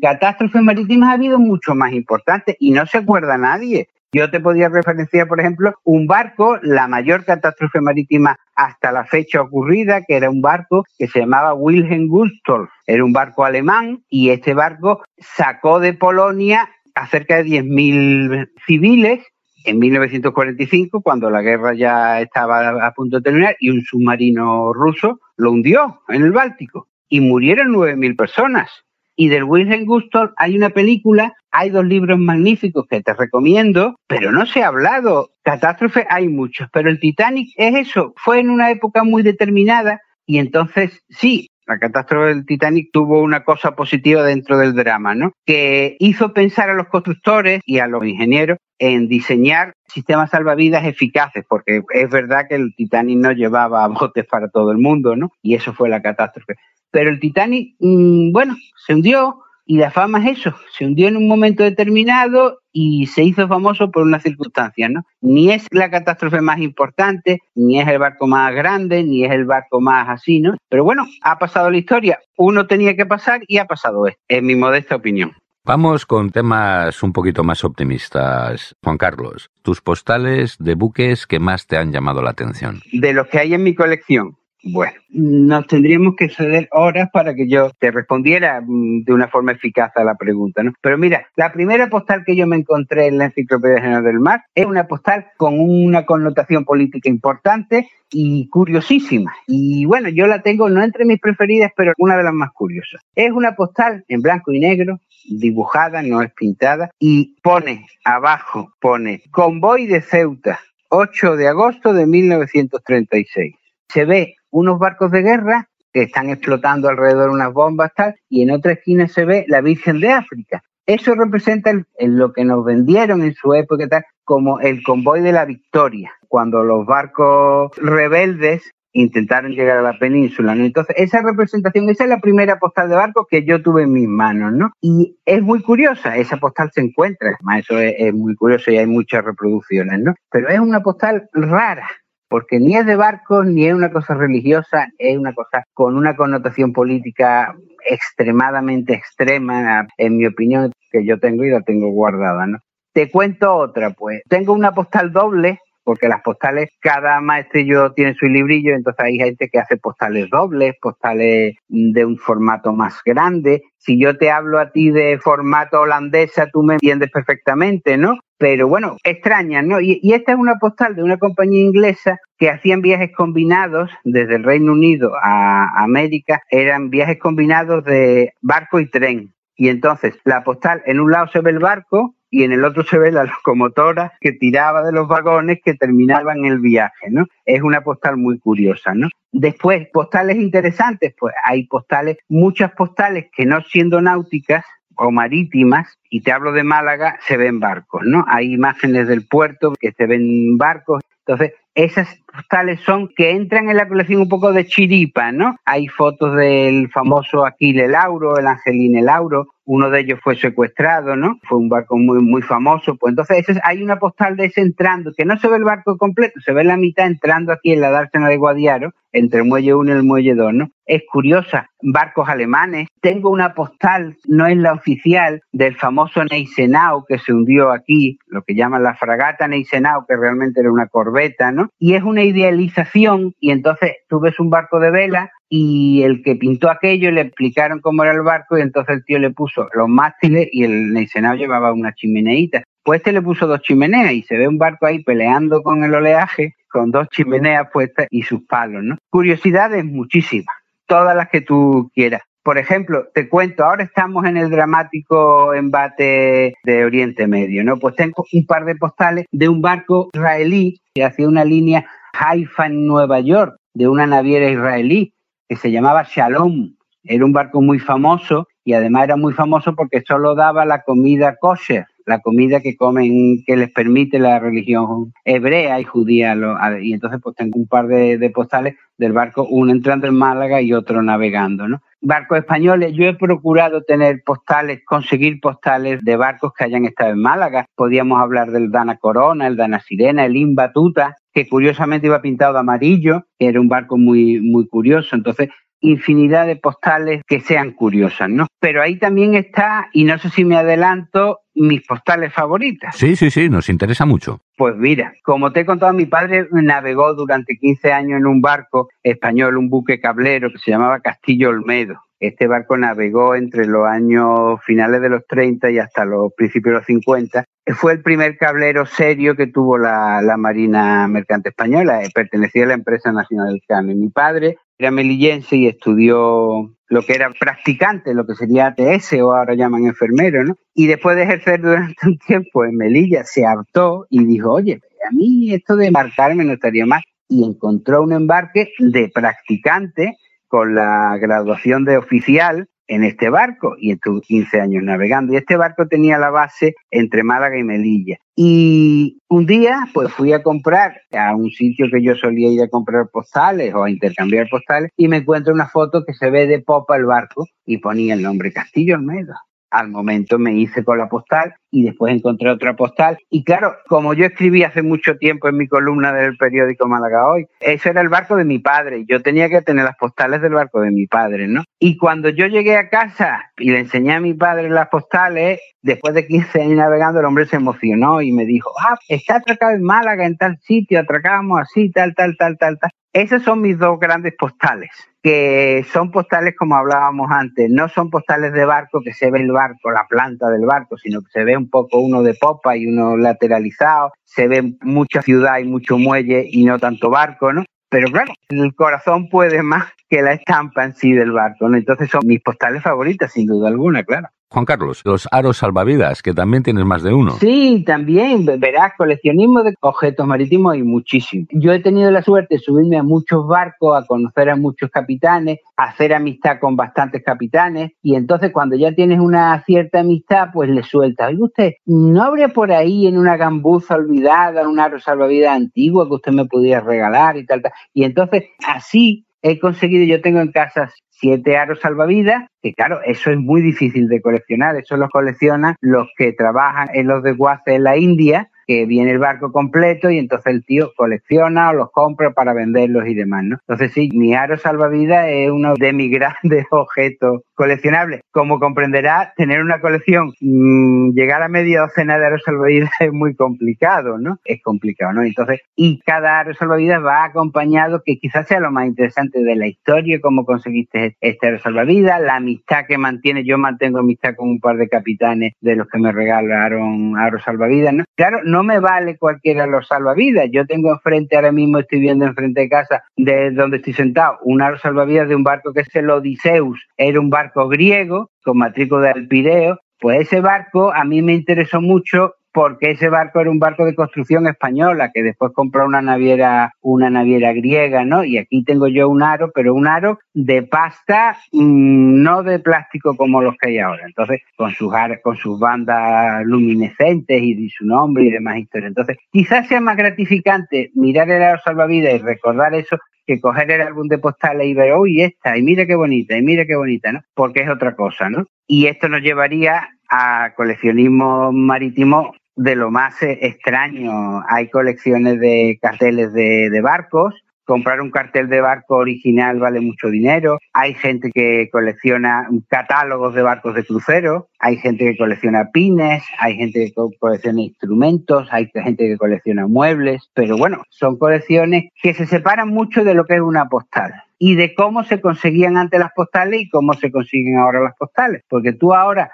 catástrofes 0.00 0.62
marítimas 0.62 1.10
ha 1.10 1.12
habido 1.12 1.38
mucho 1.38 1.74
más 1.74 1.92
importantes 1.92 2.56
y 2.58 2.70
no 2.70 2.86
se 2.86 2.96
acuerda 2.96 3.36
nadie. 3.36 3.88
Yo 4.14 4.30
te 4.30 4.40
podía 4.40 4.70
referenciar, 4.70 5.28
por 5.28 5.38
ejemplo, 5.38 5.74
un 5.84 6.06
barco, 6.06 6.56
la 6.62 6.88
mayor 6.88 7.26
catástrofe 7.26 7.82
marítima 7.82 8.38
hasta 8.54 8.90
la 8.90 9.04
fecha 9.04 9.42
ocurrida, 9.42 10.02
que 10.02 10.16
era 10.16 10.30
un 10.30 10.40
barco 10.40 10.84
que 10.96 11.06
se 11.06 11.18
llamaba 11.20 11.52
Wilhelm 11.52 12.08
Gustloff. 12.08 12.70
Era 12.86 13.04
un 13.04 13.12
barco 13.12 13.44
alemán 13.44 14.02
y 14.08 14.30
este 14.30 14.54
barco 14.54 15.02
sacó 15.18 15.80
de 15.80 15.92
Polonia 15.92 16.70
a 16.94 17.06
cerca 17.06 17.36
de 17.36 17.44
10.000 17.44 18.50
civiles 18.66 19.20
en 19.66 19.78
1945, 19.78 21.02
cuando 21.02 21.28
la 21.28 21.42
guerra 21.42 21.74
ya 21.74 22.20
estaba 22.20 22.86
a 22.86 22.92
punto 22.92 23.18
de 23.18 23.22
terminar, 23.22 23.56
y 23.60 23.70
un 23.70 23.82
submarino 23.82 24.72
ruso 24.72 25.20
lo 25.36 25.50
hundió 25.50 26.00
en 26.08 26.22
el 26.22 26.32
Báltico 26.32 26.88
y 27.14 27.20
murieron 27.20 27.68
9.000 27.72 28.16
personas. 28.16 28.68
Y 29.14 29.28
del 29.28 29.44
Wilhelm 29.44 29.84
Gustloff 29.84 30.32
hay 30.36 30.56
una 30.56 30.70
película, 30.70 31.32
hay 31.52 31.70
dos 31.70 31.84
libros 31.84 32.18
magníficos 32.18 32.86
que 32.90 33.02
te 33.02 33.14
recomiendo, 33.14 33.94
pero 34.08 34.32
no 34.32 34.46
se 34.46 34.64
ha 34.64 34.66
hablado. 34.66 35.30
Catástrofe 35.44 36.08
hay 36.10 36.26
muchos, 36.26 36.66
pero 36.72 36.90
el 36.90 36.98
Titanic 36.98 37.50
es 37.56 37.86
eso, 37.86 38.14
fue 38.16 38.40
en 38.40 38.50
una 38.50 38.72
época 38.72 39.04
muy 39.04 39.22
determinada 39.22 40.00
y 40.26 40.38
entonces 40.38 41.04
sí, 41.08 41.50
la 41.66 41.78
catástrofe 41.78 42.34
del 42.34 42.46
Titanic 42.46 42.90
tuvo 42.92 43.22
una 43.22 43.44
cosa 43.44 43.76
positiva 43.76 44.24
dentro 44.24 44.58
del 44.58 44.74
drama, 44.74 45.14
¿no? 45.14 45.32
Que 45.46 45.96
hizo 46.00 46.32
pensar 46.32 46.68
a 46.68 46.74
los 46.74 46.88
constructores 46.88 47.60
y 47.64 47.78
a 47.78 47.86
los 47.86 48.04
ingenieros 48.04 48.58
en 48.78 49.08
diseñar 49.08 49.72
sistemas 49.86 50.30
salvavidas 50.30 50.84
eficaces, 50.84 51.44
porque 51.48 51.82
es 51.94 52.10
verdad 52.10 52.46
que 52.48 52.56
el 52.56 52.74
Titanic 52.76 53.18
no 53.18 53.32
llevaba 53.32 53.86
botes 54.00 54.26
para 54.26 54.48
todo 54.48 54.72
el 54.72 54.78
mundo, 54.78 55.16
¿no? 55.16 55.30
Y 55.42 55.54
eso 55.54 55.72
fue 55.72 55.88
la 55.88 56.02
catástrofe. 56.02 56.56
Pero 56.94 57.10
el 57.10 57.18
Titanic, 57.18 57.74
mm, 57.80 58.30
bueno, 58.30 58.54
se 58.86 58.94
hundió 58.94 59.40
y 59.66 59.78
la 59.78 59.90
fama 59.90 60.20
es 60.20 60.38
eso, 60.38 60.54
se 60.78 60.86
hundió 60.86 61.08
en 61.08 61.16
un 61.16 61.26
momento 61.26 61.64
determinado 61.64 62.60
y 62.70 63.08
se 63.08 63.24
hizo 63.24 63.48
famoso 63.48 63.90
por 63.90 64.04
unas 64.04 64.22
circunstancias, 64.22 64.90
¿no? 64.92 65.02
Ni 65.20 65.50
es 65.50 65.66
la 65.72 65.90
catástrofe 65.90 66.40
más 66.40 66.60
importante, 66.60 67.40
ni 67.56 67.80
es 67.80 67.88
el 67.88 67.98
barco 67.98 68.28
más 68.28 68.54
grande, 68.54 69.02
ni 69.02 69.24
es 69.24 69.32
el 69.32 69.44
barco 69.44 69.80
más 69.80 70.08
así, 70.08 70.38
¿no? 70.38 70.54
Pero 70.68 70.84
bueno, 70.84 71.04
ha 71.22 71.36
pasado 71.36 71.68
la 71.68 71.78
historia, 71.78 72.20
uno 72.36 72.68
tenía 72.68 72.94
que 72.94 73.06
pasar 73.06 73.40
y 73.48 73.58
ha 73.58 73.64
pasado 73.64 74.06
esto, 74.06 74.22
en 74.28 74.46
mi 74.46 74.54
modesta 74.54 74.94
opinión. 74.94 75.32
Vamos 75.64 76.06
con 76.06 76.30
temas 76.30 77.02
un 77.02 77.12
poquito 77.12 77.42
más 77.42 77.64
optimistas. 77.64 78.76
Juan 78.84 78.98
Carlos, 78.98 79.50
tus 79.62 79.80
postales 79.80 80.58
de 80.60 80.76
buques 80.76 81.26
que 81.26 81.40
más 81.40 81.66
te 81.66 81.76
han 81.76 81.90
llamado 81.90 82.22
la 82.22 82.30
atención. 82.30 82.82
De 82.92 83.12
los 83.14 83.26
que 83.26 83.38
hay 83.38 83.54
en 83.54 83.64
mi 83.64 83.74
colección, 83.74 84.36
bueno, 84.64 84.94
nos 85.10 85.66
tendríamos 85.66 86.16
que 86.16 86.30
ceder 86.30 86.68
horas 86.72 87.10
para 87.12 87.34
que 87.34 87.46
yo 87.46 87.70
te 87.78 87.90
respondiera 87.90 88.62
mm, 88.62 89.04
de 89.04 89.12
una 89.12 89.28
forma 89.28 89.52
eficaz 89.52 89.92
a 89.96 90.04
la 90.04 90.14
pregunta, 90.14 90.62
¿no? 90.62 90.72
Pero 90.80 90.96
mira, 90.96 91.28
la 91.36 91.52
primera 91.52 91.88
postal 91.88 92.24
que 92.24 92.34
yo 92.34 92.46
me 92.46 92.56
encontré 92.56 93.06
en 93.06 93.18
la 93.18 93.26
Enciclopedia 93.26 93.82
General 93.82 94.04
del 94.04 94.20
Mar 94.20 94.44
es 94.54 94.64
una 94.64 94.86
postal 94.86 95.26
con 95.36 95.60
una 95.60 96.06
connotación 96.06 96.64
política 96.64 97.10
importante 97.10 97.88
y 98.10 98.48
curiosísima. 98.48 99.34
Y 99.46 99.84
bueno, 99.84 100.08
yo 100.08 100.26
la 100.26 100.40
tengo 100.40 100.70
no 100.70 100.82
entre 100.82 101.04
mis 101.04 101.20
preferidas, 101.20 101.70
pero 101.76 101.92
una 101.98 102.16
de 102.16 102.22
las 102.22 102.32
más 102.32 102.50
curiosas. 102.52 103.02
Es 103.14 103.32
una 103.32 103.54
postal 103.54 104.04
en 104.08 104.22
blanco 104.22 104.52
y 104.52 104.60
negro, 104.60 104.98
dibujada, 105.28 106.02
no 106.02 106.22
es 106.22 106.32
pintada, 106.32 106.90
y 106.98 107.36
pone 107.42 107.86
abajo, 108.04 108.72
pone 108.80 109.22
Convoy 109.30 109.86
de 109.86 110.00
Ceuta, 110.00 110.60
8 110.88 111.36
de 111.36 111.48
agosto 111.48 111.92
de 111.92 112.06
1936. 112.06 113.54
Se 113.88 114.04
ve 114.04 114.36
unos 114.54 114.78
barcos 114.78 115.10
de 115.10 115.22
guerra 115.22 115.68
que 115.92 116.02
están 116.02 116.30
explotando 116.30 116.88
alrededor 116.88 117.30
unas 117.30 117.52
bombas 117.52 117.92
tal, 117.94 118.14
y 118.28 118.42
en 118.42 118.52
otra 118.52 118.72
esquina 118.72 119.08
se 119.08 119.24
ve 119.24 119.44
la 119.48 119.60
Virgen 119.60 120.00
de 120.00 120.10
África. 120.10 120.62
Eso 120.86 121.14
representa 121.14 121.72
lo 121.98 122.32
que 122.32 122.44
nos 122.44 122.64
vendieron 122.64 123.22
en 123.22 123.34
su 123.34 123.52
época 123.54 123.88
tal, 123.88 124.04
como 124.22 124.60
el 124.60 124.82
convoy 124.82 125.22
de 125.22 125.32
la 125.32 125.44
victoria, 125.44 126.12
cuando 126.28 126.62
los 126.62 126.86
barcos 126.86 127.72
rebeldes 127.78 128.70
intentaron 128.92 129.52
llegar 129.52 129.78
a 129.78 129.82
la 129.82 129.98
península. 129.98 130.52
Entonces, 130.52 130.94
esa 130.98 131.20
representación, 131.20 131.88
esa 131.90 132.04
es 132.04 132.10
la 132.10 132.20
primera 132.20 132.60
postal 132.60 132.88
de 132.88 132.94
barco 132.94 133.26
que 133.28 133.44
yo 133.44 133.60
tuve 133.60 133.82
en 133.82 133.92
mis 133.92 134.08
manos, 134.08 134.52
¿no? 134.52 134.70
Y 134.80 135.18
es 135.24 135.42
muy 135.42 135.62
curiosa, 135.62 136.16
esa 136.16 136.36
postal 136.36 136.70
se 136.72 136.80
encuentra, 136.80 137.30
además 137.34 137.64
eso 137.64 137.78
es, 137.80 137.94
es 137.98 138.14
muy 138.14 138.36
curioso 138.36 138.70
y 138.70 138.78
hay 138.78 138.86
muchas 138.86 139.24
reproducciones, 139.24 139.98
¿no? 140.00 140.14
Pero 140.30 140.48
es 140.48 140.60
una 140.60 140.80
postal 140.80 141.28
rara, 141.32 141.88
porque 142.34 142.58
ni 142.58 142.74
es 142.74 142.84
de 142.84 142.96
barcos, 142.96 143.46
ni 143.46 143.64
es 143.64 143.74
una 143.74 143.92
cosa 143.92 144.12
religiosa, 144.14 144.88
es 144.98 145.16
una 145.16 145.32
cosa 145.34 145.62
con 145.72 145.96
una 145.96 146.16
connotación 146.16 146.72
política 146.72 147.54
extremadamente 147.88 148.92
extrema, 148.92 149.86
en 149.98 150.16
mi 150.16 150.26
opinión, 150.26 150.72
que 150.90 151.06
yo 151.06 151.20
tengo 151.20 151.44
y 151.44 151.50
la 151.50 151.60
tengo 151.60 151.92
guardada, 151.92 152.44
¿no? 152.48 152.58
Te 152.92 153.08
cuento 153.08 153.54
otra, 153.54 153.90
pues. 153.90 154.20
Tengo 154.28 154.52
una 154.52 154.72
postal 154.72 155.12
doble 155.12 155.60
porque 155.84 156.08
las 156.08 156.22
postales, 156.22 156.70
cada 156.80 157.20
maestrillo 157.20 157.92
tiene 157.92 158.14
su 158.14 158.26
librillo, 158.26 158.74
entonces 158.74 159.04
hay 159.04 159.16
gente 159.18 159.48
que 159.48 159.58
hace 159.58 159.76
postales 159.76 160.28
dobles, 160.30 160.74
postales 160.80 161.54
de 161.68 162.04
un 162.04 162.16
formato 162.16 162.72
más 162.72 163.00
grande. 163.04 163.62
Si 163.76 164.00
yo 164.00 164.16
te 164.16 164.30
hablo 164.30 164.58
a 164.58 164.70
ti 164.72 164.90
de 164.90 165.18
formato 165.18 165.80
holandesa, 165.80 166.48
tú 166.50 166.62
me 166.62 166.74
entiendes 166.74 167.10
perfectamente, 167.10 167.98
¿no? 167.98 168.18
Pero 168.38 168.66
bueno, 168.66 168.96
extraña, 169.04 169.62
¿no? 169.62 169.80
Y, 169.80 170.00
y 170.02 170.14
esta 170.14 170.32
es 170.32 170.38
una 170.38 170.56
postal 170.58 170.96
de 170.96 171.02
una 171.02 171.18
compañía 171.18 171.60
inglesa 171.60 172.18
que 172.38 172.50
hacían 172.50 172.80
viajes 172.80 173.10
combinados 173.14 173.90
desde 174.04 174.36
el 174.36 174.44
Reino 174.44 174.72
Unido 174.72 175.12
a 175.22 175.82
América, 175.82 176.42
eran 176.50 176.90
viajes 176.90 177.18
combinados 177.18 177.84
de 177.84 178.32
barco 178.40 178.80
y 178.80 178.90
tren. 178.90 179.33
Y 179.56 179.68
entonces 179.68 180.14
la 180.24 180.42
postal, 180.42 180.82
en 180.86 181.00
un 181.00 181.10
lado 181.10 181.28
se 181.28 181.40
ve 181.40 181.50
el 181.50 181.58
barco 181.58 182.14
y 182.30 182.42
en 182.42 182.52
el 182.52 182.64
otro 182.64 182.82
se 182.82 182.98
ve 182.98 183.12
la 183.12 183.24
locomotora 183.24 184.12
que 184.20 184.32
tiraba 184.32 184.82
de 184.82 184.90
los 184.90 185.06
vagones 185.06 185.60
que 185.64 185.74
terminaban 185.74 186.44
el 186.44 186.58
viaje, 186.58 187.08
¿no? 187.10 187.26
Es 187.44 187.62
una 187.62 187.82
postal 187.82 188.16
muy 188.16 188.38
curiosa, 188.40 188.92
¿no? 188.94 189.08
Después, 189.30 189.86
postales 189.92 190.36
interesantes, 190.36 191.14
pues 191.18 191.34
hay 191.44 191.66
postales, 191.66 192.18
muchas 192.28 192.72
postales 192.72 193.26
que 193.36 193.46
no 193.46 193.60
siendo 193.62 194.00
náuticas 194.00 194.64
o 194.96 195.10
marítimas, 195.10 195.98
y 196.10 196.22
te 196.22 196.32
hablo 196.32 196.52
de 196.52 196.64
Málaga, 196.64 197.18
se 197.26 197.36
ven 197.36 197.60
barcos, 197.60 198.02
¿no? 198.04 198.24
Hay 198.28 198.52
imágenes 198.52 199.08
del 199.08 199.26
puerto 199.26 199.72
que 199.78 199.92
se 199.92 200.06
ven 200.06 200.56
barcos. 200.56 201.02
Entonces, 201.26 201.54
esas 201.74 202.08
postales 202.34 202.80
son 202.80 203.08
que 203.14 203.30
entran 203.30 203.68
en 203.68 203.76
la 203.76 203.88
colección 203.88 204.22
un 204.22 204.28
poco 204.28 204.52
de 204.52 204.66
chiripa, 204.66 205.30
¿no? 205.32 205.56
Hay 205.64 205.86
fotos 205.86 206.36
del 206.36 206.90
famoso 206.90 207.46
Aquile 207.46 207.88
Lauro, 207.88 208.36
el 208.38 208.46
Angeline 208.46 209.04
Lauro, 209.04 209.46
uno 209.66 209.90
de 209.90 210.00
ellos 210.00 210.20
fue 210.22 210.36
secuestrado, 210.36 211.16
¿no? 211.16 211.38
Fue 211.44 211.58
un 211.58 211.68
barco 211.68 211.96
muy, 211.96 212.20
muy 212.22 212.42
famoso. 212.42 212.96
Pues 212.96 213.12
entonces 213.12 213.58
hay 213.64 213.82
una 213.82 213.98
postal 213.98 214.36
de 214.36 214.46
ese 214.46 214.60
entrando, 214.60 215.12
que 215.16 215.24
no 215.24 215.38
se 215.38 215.48
ve 215.48 215.56
el 215.56 215.64
barco 215.64 215.96
completo, 215.96 216.40
se 216.40 216.52
ve 216.52 216.64
la 216.64 216.76
mitad 216.76 217.06
entrando 217.06 217.52
aquí 217.52 217.72
en 217.72 217.80
la 217.80 217.90
dársena 217.90 218.28
de 218.28 218.36
Guadiaro, 218.36 218.92
entre 219.12 219.40
el 219.40 219.46
muelle 219.46 219.74
1 219.74 219.90
y 219.90 219.92
el 219.92 220.02
muelle 220.02 220.34
2, 220.34 220.54
¿no? 220.54 220.70
Es 220.86 221.02
curiosa, 221.10 221.70
barcos 221.80 222.28
alemanes. 222.28 222.88
Tengo 223.00 223.30
una 223.30 223.54
postal, 223.54 224.16
no 224.26 224.46
es 224.46 224.56
la 224.56 224.72
oficial, 224.72 225.40
del 225.52 225.76
famoso 225.76 226.24
Neisenau 226.24 227.04
que 227.06 227.18
se 227.18 227.32
hundió 227.32 227.70
aquí, 227.70 228.18
lo 228.26 228.42
que 228.42 228.54
llaman 228.54 228.82
la 228.82 228.94
fragata 228.94 229.48
Neisenau, 229.48 230.04
que 230.06 230.16
realmente 230.16 230.60
era 230.60 230.70
una 230.70 230.88
corbeta, 230.88 231.52
¿no? 231.52 231.68
Y 231.78 231.94
es 231.94 232.02
una 232.02 232.23
idealización, 232.24 233.34
y 233.40 233.50
entonces 233.50 233.96
tú 234.08 234.20
ves 234.20 234.38
un 234.40 234.50
barco 234.50 234.80
de 234.80 234.90
vela 234.90 235.30
y 235.48 236.02
el 236.02 236.22
que 236.22 236.34
pintó 236.34 236.70
aquello 236.70 237.10
le 237.10 237.20
explicaron 237.20 237.80
cómo 237.80 238.02
era 238.02 238.12
el 238.12 238.22
barco 238.22 238.58
y 238.58 238.62
entonces 238.62 238.96
el 238.96 239.04
tío 239.04 239.18
le 239.18 239.30
puso 239.30 239.68
los 239.74 239.88
mástiles 239.88 240.48
y 240.50 240.64
el 240.64 240.92
Neisenau 240.92 241.36
llevaba 241.36 241.72
una 241.72 241.94
chimeneita. 241.94 242.64
Pues 242.82 242.98
este 242.98 243.12
le 243.12 243.22
puso 243.22 243.46
dos 243.46 243.60
chimeneas 243.60 244.12
y 244.12 244.22
se 244.22 244.36
ve 244.36 244.48
un 244.48 244.58
barco 244.58 244.86
ahí 244.86 245.02
peleando 245.02 245.62
con 245.62 245.84
el 245.84 245.94
oleaje 245.94 246.54
con 246.74 246.90
dos 246.90 247.08
chimeneas 247.08 247.68
puestas 247.72 248.08
y 248.10 248.22
sus 248.22 248.42
palos, 248.46 248.82
¿no? 248.82 248.98
Curiosidades 249.08 249.84
muchísimas, 249.84 250.56
todas 250.86 251.14
las 251.14 251.28
que 251.28 251.40
tú 251.40 251.88
quieras. 251.94 252.22
Por 252.42 252.58
ejemplo, 252.58 253.06
te 253.14 253.28
cuento, 253.28 253.64
ahora 253.64 253.84
estamos 253.84 254.26
en 254.26 254.36
el 254.36 254.50
dramático 254.50 255.54
embate 255.54 256.54
de 256.64 256.84
Oriente 256.84 257.28
Medio, 257.28 257.62
¿no? 257.62 257.78
Pues 257.78 257.94
tengo 257.94 258.26
un 258.32 258.44
par 258.44 258.64
de 258.64 258.74
postales 258.74 259.26
de 259.30 259.48
un 259.48 259.62
barco 259.62 260.10
israelí 260.12 260.80
que 260.94 261.04
hacía 261.04 261.28
una 261.28 261.44
línea 261.44 261.86
Haifa 262.18 262.66
en 262.66 262.86
Nueva 262.86 263.20
York, 263.20 263.56
de 263.74 263.88
una 263.88 264.06
naviera 264.06 264.48
israelí, 264.48 265.14
que 265.48 265.56
se 265.56 265.70
llamaba 265.70 266.06
Shalom. 266.08 266.74
Era 267.02 267.24
un 267.24 267.32
barco 267.32 267.60
muy 267.60 267.78
famoso 267.78 268.48
y 268.64 268.72
además 268.72 269.04
era 269.04 269.16
muy 269.16 269.34
famoso 269.34 269.74
porque 269.74 270.02
solo 270.06 270.34
daba 270.34 270.64
la 270.64 270.82
comida 270.82 271.36
kosher, 271.36 271.86
la 272.06 272.20
comida 272.20 272.60
que 272.60 272.76
comen, 272.76 273.42
que 273.46 273.56
les 273.56 273.70
permite 273.70 274.18
la 274.18 274.38
religión 274.38 275.12
hebrea 275.24 275.80
y 275.80 275.84
judía. 275.84 276.34
Y 276.80 276.94
entonces 276.94 277.20
pues 277.22 277.36
tengo 277.36 277.58
un 277.58 277.66
par 277.66 277.88
de, 277.88 278.30
postales 278.34 278.76
del 278.96 279.12
barco, 279.12 279.46
uno 279.50 279.72
entrando 279.72 280.06
en 280.06 280.14
Málaga 280.14 280.62
y 280.62 280.72
otro 280.72 281.02
navegando, 281.02 281.68
¿no? 281.68 281.82
Barcos 282.06 282.36
españoles, 282.36 282.92
yo 282.92 283.06
he 283.06 283.14
procurado 283.14 283.82
tener 283.82 284.22
postales, 284.26 284.82
conseguir 284.84 285.40
postales 285.40 286.04
de 286.04 286.16
barcos 286.16 286.52
que 286.52 286.64
hayan 286.64 286.84
estado 286.84 287.12
en 287.12 287.22
Málaga. 287.22 287.64
Podíamos 287.74 288.20
hablar 288.20 288.50
del 288.50 288.70
Dana 288.70 288.98
Corona, 288.98 289.46
el 289.46 289.56
Dana 289.56 289.80
Sirena, 289.80 290.26
el 290.26 290.36
Imbatuta, 290.36 291.16
que 291.32 291.48
curiosamente 291.48 292.06
iba 292.06 292.20
pintado 292.20 292.52
de 292.52 292.58
amarillo, 292.60 293.22
que 293.38 293.48
era 293.48 293.58
un 293.58 293.68
barco 293.68 293.96
muy, 293.96 294.38
muy 294.40 294.68
curioso. 294.68 295.16
Entonces, 295.16 295.48
infinidad 295.80 296.46
de 296.46 296.56
postales 296.56 297.22
que 297.26 297.40
sean 297.40 297.72
curiosas, 297.72 298.28
¿no? 298.28 298.48
Pero 298.60 298.82
ahí 298.82 298.98
también 298.98 299.34
está, 299.34 299.88
y 299.94 300.04
no 300.04 300.18
sé 300.18 300.28
si 300.28 300.44
me 300.44 300.56
adelanto, 300.56 301.40
mis 301.54 301.86
postales 301.86 302.32
favoritas. 302.32 302.96
Sí, 302.96 303.16
sí, 303.16 303.30
sí, 303.30 303.48
nos 303.48 303.68
interesa 303.68 304.04
mucho. 304.04 304.40
Pues 304.56 304.76
mira, 304.76 305.14
como 305.22 305.52
te 305.52 305.60
he 305.60 305.66
contado, 305.66 305.92
mi 305.92 306.06
padre 306.06 306.48
navegó 306.50 307.14
durante 307.14 307.56
15 307.56 307.92
años 307.92 308.18
en 308.18 308.26
un 308.26 308.40
barco 308.40 308.88
español, 309.02 309.56
un 309.56 309.68
buque 309.68 310.00
cablero 310.00 310.50
que 310.50 310.58
se 310.58 310.70
llamaba 310.70 311.00
Castillo 311.00 311.50
Olmedo. 311.50 312.00
Este 312.20 312.46
barco 312.46 312.76
navegó 312.76 313.34
entre 313.34 313.66
los 313.66 313.86
años 313.86 314.58
finales 314.64 315.02
de 315.02 315.10
los 315.10 315.26
30 315.26 315.70
y 315.70 315.78
hasta 315.78 316.04
los 316.04 316.32
principios 316.34 316.72
de 316.72 316.78
los 316.78 316.86
50. 316.86 317.44
Fue 317.74 317.92
el 317.92 318.02
primer 318.02 318.38
cablero 318.38 318.86
serio 318.86 319.36
que 319.36 319.46
tuvo 319.46 319.76
la, 319.78 320.22
Marina 320.38 321.06
Mercante 321.08 321.50
Española. 321.50 322.00
Pertenecía 322.14 322.64
a 322.64 322.68
la 322.68 322.74
empresa 322.74 323.12
nacional 323.12 323.48
del 323.48 323.62
Cano. 323.66 323.94
Mi 323.94 324.08
padre 324.08 324.56
era 324.84 324.90
melillense 324.90 325.56
y 325.56 325.66
estudió 325.66 326.70
lo 326.88 327.02
que 327.02 327.14
era 327.14 327.30
practicante, 327.30 328.12
lo 328.12 328.26
que 328.26 328.34
sería 328.34 328.66
ATS 328.66 329.14
o 329.14 329.32
ahora 329.32 329.54
llaman 329.54 329.86
enfermero, 329.86 330.44
¿no? 330.44 330.56
Y 330.74 330.86
después 330.86 331.16
de 331.16 331.22
ejercer 331.22 331.62
durante 331.62 331.96
un 332.06 332.18
tiempo 332.18 332.64
en 332.66 332.76
Melilla, 332.76 333.24
se 333.24 333.46
hartó 333.46 334.06
y 334.10 334.24
dijo, 334.26 334.52
oye, 334.52 334.80
a 335.08 335.14
mí 335.14 335.54
esto 335.54 335.76
de 335.76 335.86
embarcarme 335.86 336.44
no 336.44 336.52
estaría 336.52 336.84
mal. 336.84 337.02
Y 337.28 337.44
encontró 337.44 338.02
un 338.02 338.12
embarque 338.12 338.72
de 338.78 339.08
practicante 339.08 340.18
con 340.48 340.74
la 340.74 341.16
graduación 341.16 341.86
de 341.86 341.96
oficial 341.96 342.68
en 342.86 343.04
este 343.04 343.30
barco 343.30 343.76
y 343.78 343.92
estuvo 343.92 344.20
15 344.20 344.60
años 344.60 344.82
navegando. 344.82 345.32
Y 345.32 345.36
este 345.36 345.56
barco 345.56 345.86
tenía 345.86 346.18
la 346.18 346.30
base 346.30 346.74
entre 346.90 347.22
Málaga 347.22 347.58
y 347.58 347.64
Melilla. 347.64 348.18
Y 348.36 349.18
un 349.28 349.46
día, 349.46 349.88
pues 349.92 350.12
fui 350.12 350.32
a 350.32 350.42
comprar 350.42 351.00
a 351.12 351.34
un 351.34 351.50
sitio 351.50 351.86
que 351.90 352.02
yo 352.02 352.16
solía 352.16 352.50
ir 352.50 352.62
a 352.62 352.68
comprar 352.68 353.08
postales 353.12 353.74
o 353.74 353.84
a 353.84 353.90
intercambiar 353.90 354.48
postales 354.48 354.90
y 354.96 355.08
me 355.08 355.18
encuentro 355.18 355.54
una 355.54 355.68
foto 355.68 356.04
que 356.04 356.14
se 356.14 356.30
ve 356.30 356.46
de 356.46 356.60
popa 356.60 356.96
el 356.96 357.04
barco 357.04 357.46
y 357.64 357.78
ponía 357.78 358.14
el 358.14 358.22
nombre 358.22 358.52
Castillo 358.52 358.96
Olmedo 358.96 359.34
al 359.74 359.88
momento 359.88 360.38
me 360.38 360.54
hice 360.54 360.84
con 360.84 360.98
la 360.98 361.08
postal 361.08 361.54
y 361.70 361.84
después 361.84 362.14
encontré 362.14 362.50
otra 362.50 362.76
postal. 362.76 363.18
Y 363.30 363.44
claro, 363.44 363.74
como 363.88 364.14
yo 364.14 364.26
escribí 364.26 364.62
hace 364.62 364.82
mucho 364.82 365.16
tiempo 365.16 365.48
en 365.48 365.56
mi 365.56 365.66
columna 365.66 366.12
del 366.12 366.36
periódico 366.36 366.86
Málaga 366.86 367.26
Hoy, 367.26 367.46
ese 367.60 367.90
era 367.90 368.00
el 368.00 368.08
barco 368.08 368.36
de 368.36 368.44
mi 368.44 368.58
padre 368.58 369.04
yo 369.08 369.22
tenía 369.22 369.48
que 369.48 369.62
tener 369.62 369.84
las 369.84 369.96
postales 369.96 370.40
del 370.42 370.54
barco 370.54 370.80
de 370.80 370.90
mi 370.90 371.06
padre, 371.06 371.48
¿no? 371.48 371.64
Y 371.78 371.96
cuando 371.96 372.28
yo 372.28 372.46
llegué 372.46 372.76
a 372.76 372.88
casa 372.88 373.50
y 373.56 373.70
le 373.70 373.80
enseñé 373.80 374.14
a 374.14 374.20
mi 374.20 374.34
padre 374.34 374.68
las 374.70 374.88
postales, 374.88 375.60
después 375.82 376.14
de 376.14 376.26
15 376.26 376.62
años 376.62 376.76
navegando, 376.76 377.20
el 377.20 377.26
hombre 377.26 377.46
se 377.46 377.56
emocionó 377.56 378.22
y 378.22 378.32
me 378.32 378.46
dijo, 378.46 378.70
ah, 378.80 378.96
está 379.08 379.36
atracado 379.36 379.74
en 379.74 379.82
Málaga, 379.82 380.26
en 380.26 380.36
tal 380.36 380.58
sitio, 380.58 381.00
atracábamos 381.00 381.60
así, 381.60 381.90
tal, 381.90 382.14
tal, 382.14 382.36
tal, 382.36 382.56
tal, 382.58 382.78
tal. 382.78 382.90
Esas 383.14 383.42
son 383.42 383.62
mis 383.62 383.78
dos 383.78 383.98
grandes 383.98 384.34
postales 384.36 384.90
que 385.24 385.86
son 385.90 386.10
postales 386.10 386.54
como 386.54 386.76
hablábamos 386.76 387.30
antes, 387.30 387.70
no 387.70 387.88
son 387.88 388.10
postales 388.10 388.52
de 388.52 388.66
barco 388.66 389.00
que 389.02 389.14
se 389.14 389.30
ve 389.30 389.40
el 389.40 389.52
barco, 389.52 389.90
la 389.90 390.06
planta 390.06 390.50
del 390.50 390.66
barco, 390.66 390.98
sino 390.98 391.22
que 391.22 391.30
se 391.32 391.44
ve 391.44 391.56
un 391.56 391.70
poco 391.70 391.98
uno 391.98 392.22
de 392.22 392.34
popa 392.34 392.76
y 392.76 392.86
uno 392.86 393.16
lateralizado, 393.16 394.12
se 394.22 394.48
ve 394.48 394.74
mucha 394.82 395.22
ciudad 395.22 395.60
y 395.60 395.64
mucho 395.64 395.96
muelle 395.96 396.46
y 396.46 396.66
no 396.66 396.78
tanto 396.78 397.08
barco, 397.08 397.54
¿no? 397.54 397.64
Pero 397.88 398.10
claro, 398.10 398.34
el 398.50 398.74
corazón 398.74 399.30
puede 399.30 399.62
más 399.62 399.86
que 400.10 400.20
la 400.20 400.34
estampa 400.34 400.84
en 400.84 400.94
sí 400.94 401.12
del 401.12 401.32
barco, 401.32 401.70
¿no? 401.70 401.78
Entonces 401.78 402.10
son 402.10 402.26
mis 402.26 402.42
postales 402.42 402.82
favoritas, 402.82 403.32
sin 403.32 403.46
duda 403.46 403.68
alguna, 403.68 404.04
claro. 404.04 404.28
Juan 404.54 404.66
Carlos, 404.66 405.02
los 405.04 405.26
aros 405.32 405.56
salvavidas, 405.56 406.22
que 406.22 406.32
también 406.32 406.62
tienes 406.62 406.84
más 406.84 407.02
de 407.02 407.12
uno. 407.12 407.32
Sí, 407.40 407.82
también, 407.84 408.46
verás, 408.46 408.92
coleccionismo 408.96 409.64
de 409.64 409.74
objetos 409.80 410.24
marítimos 410.28 410.74
hay 410.74 410.84
muchísimo. 410.84 411.46
Yo 411.50 411.72
he 411.72 411.80
tenido 411.80 412.08
la 412.12 412.22
suerte 412.22 412.54
de 412.54 412.60
subirme 412.60 412.96
a 412.96 413.02
muchos 413.02 413.48
barcos, 413.48 414.00
a 414.00 414.06
conocer 414.06 414.50
a 414.50 414.54
muchos 414.54 414.90
capitanes, 414.90 415.58
a 415.76 415.86
hacer 415.86 416.14
amistad 416.14 416.60
con 416.60 416.76
bastantes 416.76 417.24
capitanes, 417.24 417.90
y 418.00 418.14
entonces 418.14 418.52
cuando 418.52 418.76
ya 418.76 418.94
tienes 418.94 419.18
una 419.18 419.60
cierta 419.64 420.00
amistad, 420.00 420.50
pues 420.52 420.70
le 420.70 420.84
sueltas, 420.84 421.30
oye 421.30 421.42
usted, 421.42 421.72
¿no 421.84 422.22
habría 422.22 422.48
por 422.48 422.70
ahí 422.70 423.08
en 423.08 423.18
una 423.18 423.36
gambuza 423.36 423.96
olvidada 423.96 424.68
un 424.68 424.78
aro 424.78 425.00
salvavidas 425.00 425.56
antiguo 425.56 426.06
que 426.06 426.14
usted 426.14 426.32
me 426.32 426.44
pudiera 426.44 426.80
regalar 426.80 427.36
y 427.36 427.44
tal, 427.44 427.60
tal? 427.60 427.72
Y 427.92 428.04
entonces 428.04 428.44
así 428.64 429.26
he 429.42 429.58
conseguido, 429.58 430.04
yo 430.04 430.22
tengo 430.22 430.38
en 430.38 430.52
casa 430.52 430.92
siete 431.18 431.56
aros 431.56 431.80
salvavidas, 431.80 432.48
que 432.62 432.72
claro, 432.74 433.00
eso 433.04 433.30
es 433.30 433.38
muy 433.38 433.62
difícil 433.62 434.08
de 434.08 434.20
coleccionar, 434.20 434.76
eso 434.76 434.96
lo 434.96 435.08
coleccionan 435.08 435.76
los 435.80 436.08
que 436.16 436.32
trabajan 436.32 436.88
en 436.94 437.06
los 437.06 437.22
desguaces 437.22 437.74
en 437.74 437.84
la 437.84 437.96
India, 437.96 438.50
que 438.66 438.86
viene 438.86 439.10
el 439.10 439.18
barco 439.18 439.52
completo 439.52 440.10
y 440.10 440.18
entonces 440.18 440.52
el 440.52 440.64
tío 440.64 440.92
colecciona 440.96 441.70
o 441.70 441.74
los 441.74 441.90
compra 441.90 442.32
para 442.32 442.54
venderlos 442.54 443.06
y 443.06 443.14
demás, 443.14 443.44
¿no? 443.44 443.56
Entonces 443.68 443.92
sí, 443.92 444.08
mi 444.12 444.34
aro 444.34 444.56
salvavidas 444.56 445.26
es 445.28 445.50
uno 445.50 445.74
de 445.74 445.92
mis 445.92 446.10
grandes 446.18 446.66
objetos 446.70 447.42
coleccionables. 447.54 448.20
Como 448.30 448.58
comprenderá, 448.58 449.32
tener 449.36 449.60
una 449.60 449.80
colección, 449.80 450.32
mmm, 450.40 451.12
llegar 451.12 451.42
a 451.42 451.48
media 451.48 451.82
docena 451.82 452.18
de 452.18 452.26
aros 452.26 452.42
salvavidas 452.44 452.90
es 453.00 453.12
muy 453.12 453.34
complicado, 453.34 454.18
¿no? 454.18 454.38
Es 454.44 454.62
complicado, 454.62 455.12
¿no? 455.12 455.22
Entonces, 455.22 455.60
y 455.76 456.00
cada 456.00 456.40
aro 456.40 456.54
salvavidas 456.54 457.02
va 457.04 457.24
acompañado, 457.24 458.02
que 458.04 458.18
quizás 458.18 458.46
sea 458.46 458.60
lo 458.60 458.70
más 458.70 458.86
interesante 458.86 459.42
de 459.42 459.56
la 459.56 459.66
historia, 459.66 460.20
cómo 460.20 460.44
conseguiste 460.44 461.16
este 461.20 461.48
aro 461.48 461.58
salvavidas, 461.58 462.20
la 462.20 462.36
amistad 462.36 462.86
que 462.86 462.98
mantiene, 462.98 463.44
yo 463.44 463.58
mantengo 463.58 463.98
amistad 463.98 464.34
con 464.36 464.48
un 464.48 464.60
par 464.60 464.76
de 464.76 464.88
capitanes 464.88 465.52
de 465.60 465.76
los 465.76 465.88
que 465.88 465.98
me 465.98 466.12
regalaron 466.12 467.16
aros 467.16 467.42
salvavidas, 467.44 467.94
¿no? 467.94 468.04
Claro, 468.16 468.40
no 468.44 468.62
me 468.62 468.80
vale 468.80 469.16
cualquiera 469.16 469.66
los 469.66 469.88
salvavidas. 469.88 470.48
Yo 470.52 470.66
tengo 470.66 470.92
enfrente, 470.92 471.36
ahora 471.36 471.52
mismo 471.52 471.78
estoy 471.78 472.00
viendo 472.00 472.24
enfrente 472.24 472.62
de 472.62 472.68
casa, 472.68 473.02
de 473.16 473.50
donde 473.50 473.78
estoy 473.78 473.92
sentado, 473.92 474.38
un 474.42 474.62
aro 474.62 474.78
salvavidas 474.78 475.28
de 475.28 475.36
un 475.36 475.44
barco 475.44 475.72
que 475.72 475.80
es 475.80 475.94
el 475.94 476.10
Odiseus. 476.10 476.86
Era 476.96 477.20
un 477.20 477.30
barco 477.30 477.43
griego 477.68 478.30
con 478.42 478.58
matrícula 478.58 479.12
del 479.12 479.28
Pireo. 479.28 479.78
Pues 480.00 480.22
ese 480.22 480.40
barco 480.40 480.92
a 480.92 481.04
mí 481.04 481.22
me 481.22 481.34
interesó 481.34 481.80
mucho 481.80 482.34
porque 482.54 482.92
ese 482.92 483.08
barco 483.08 483.40
era 483.40 483.50
un 483.50 483.58
barco 483.58 483.84
de 483.84 483.96
construcción 483.96 484.46
española 484.46 485.10
que 485.12 485.24
después 485.24 485.50
compró 485.52 485.86
una 485.86 486.00
naviera, 486.00 486.72
una 486.82 487.10
naviera 487.10 487.52
griega, 487.52 488.04
¿no? 488.04 488.22
Y 488.22 488.38
aquí 488.38 488.62
tengo 488.62 488.86
yo 488.86 489.08
un 489.08 489.24
aro, 489.24 489.50
pero 489.52 489.74
un 489.74 489.88
aro 489.88 490.20
de 490.34 490.62
pasta, 490.62 491.36
mm, 491.50 492.22
no 492.22 492.44
de 492.44 492.60
plástico 492.60 493.16
como 493.16 493.42
los 493.42 493.56
que 493.56 493.70
hay 493.70 493.78
ahora. 493.78 494.04
Entonces, 494.06 494.40
con 494.56 494.70
sus 494.70 494.94
con 495.24 495.36
sus 495.36 495.58
bandas 495.58 496.44
luminescentes 496.44 497.42
y, 497.42 497.68
su 497.70 497.84
nombre 497.86 498.26
y 498.26 498.30
demás 498.30 498.58
historias. 498.58 498.90
Entonces, 498.90 499.16
quizás 499.32 499.66
sea 499.66 499.80
más 499.80 499.96
gratificante 499.96 500.92
mirar 500.94 501.28
el 501.30 501.42
aro 501.42 501.60
salvavidas 501.64 502.14
y 502.14 502.18
recordar 502.18 502.72
eso 502.76 502.98
que 503.26 503.40
coger 503.40 503.68
el 503.72 503.80
álbum 503.80 504.06
de 504.06 504.18
postales 504.18 504.68
y 504.68 504.74
ver, 504.74 504.94
uy, 504.94 505.22
esta, 505.22 505.58
y 505.58 505.62
mira 505.62 505.86
qué 505.86 505.96
bonita, 505.96 506.36
y 506.38 506.42
mira 506.42 506.66
qué 506.66 506.76
bonita, 506.76 507.10
¿no? 507.10 507.22
Porque 507.34 507.62
es 507.62 507.68
otra 507.68 507.96
cosa, 507.96 508.30
¿no? 508.30 508.44
Y 508.68 508.86
esto 508.86 509.08
nos 509.08 509.22
llevaría 509.22 509.88
a 510.08 510.52
coleccionismo 510.54 511.50
marítimo 511.50 512.32
de 512.56 512.76
lo 512.76 512.90
más 512.90 513.22
extraño. 513.22 514.42
Hay 514.48 514.68
colecciones 514.68 515.40
de 515.40 515.78
carteles 515.80 516.32
de, 516.32 516.70
de 516.70 516.80
barcos, 516.80 517.34
comprar 517.64 518.00
un 518.00 518.10
cartel 518.10 518.48
de 518.48 518.60
barco 518.60 518.96
original 518.96 519.58
vale 519.58 519.80
mucho 519.80 520.08
dinero. 520.08 520.58
Hay 520.72 520.94
gente 520.94 521.30
que 521.32 521.68
colecciona 521.72 522.48
catálogos 522.68 523.34
de 523.34 523.42
barcos 523.42 523.74
de 523.74 523.84
crucero, 523.84 524.48
hay 524.58 524.76
gente 524.76 525.04
que 525.04 525.16
colecciona 525.16 525.70
pines, 525.72 526.22
hay 526.38 526.56
gente 526.56 526.84
que 526.84 527.16
colecciona 527.18 527.62
instrumentos, 527.62 528.48
hay 528.50 528.70
gente 528.72 529.08
que 529.08 529.16
colecciona 529.16 529.66
muebles, 529.66 530.30
pero 530.34 530.56
bueno, 530.56 530.82
son 530.90 531.18
colecciones 531.18 531.84
que 532.02 532.14
se 532.14 532.26
separan 532.26 532.68
mucho 532.68 533.04
de 533.04 533.14
lo 533.14 533.24
que 533.24 533.34
es 533.34 533.40
una 533.40 533.68
postal 533.68 534.12
y 534.38 534.56
de 534.56 534.74
cómo 534.74 535.04
se 535.04 535.20
conseguían 535.20 535.76
antes 535.76 535.98
las 535.98 536.12
postales 536.12 536.60
y 536.60 536.68
cómo 536.68 536.92
se 536.94 537.10
consiguen 537.10 537.56
ahora 537.56 537.80
las 537.80 537.94
postales. 537.96 538.42
Porque 538.48 538.72
tú 538.72 538.92
ahora 538.92 539.30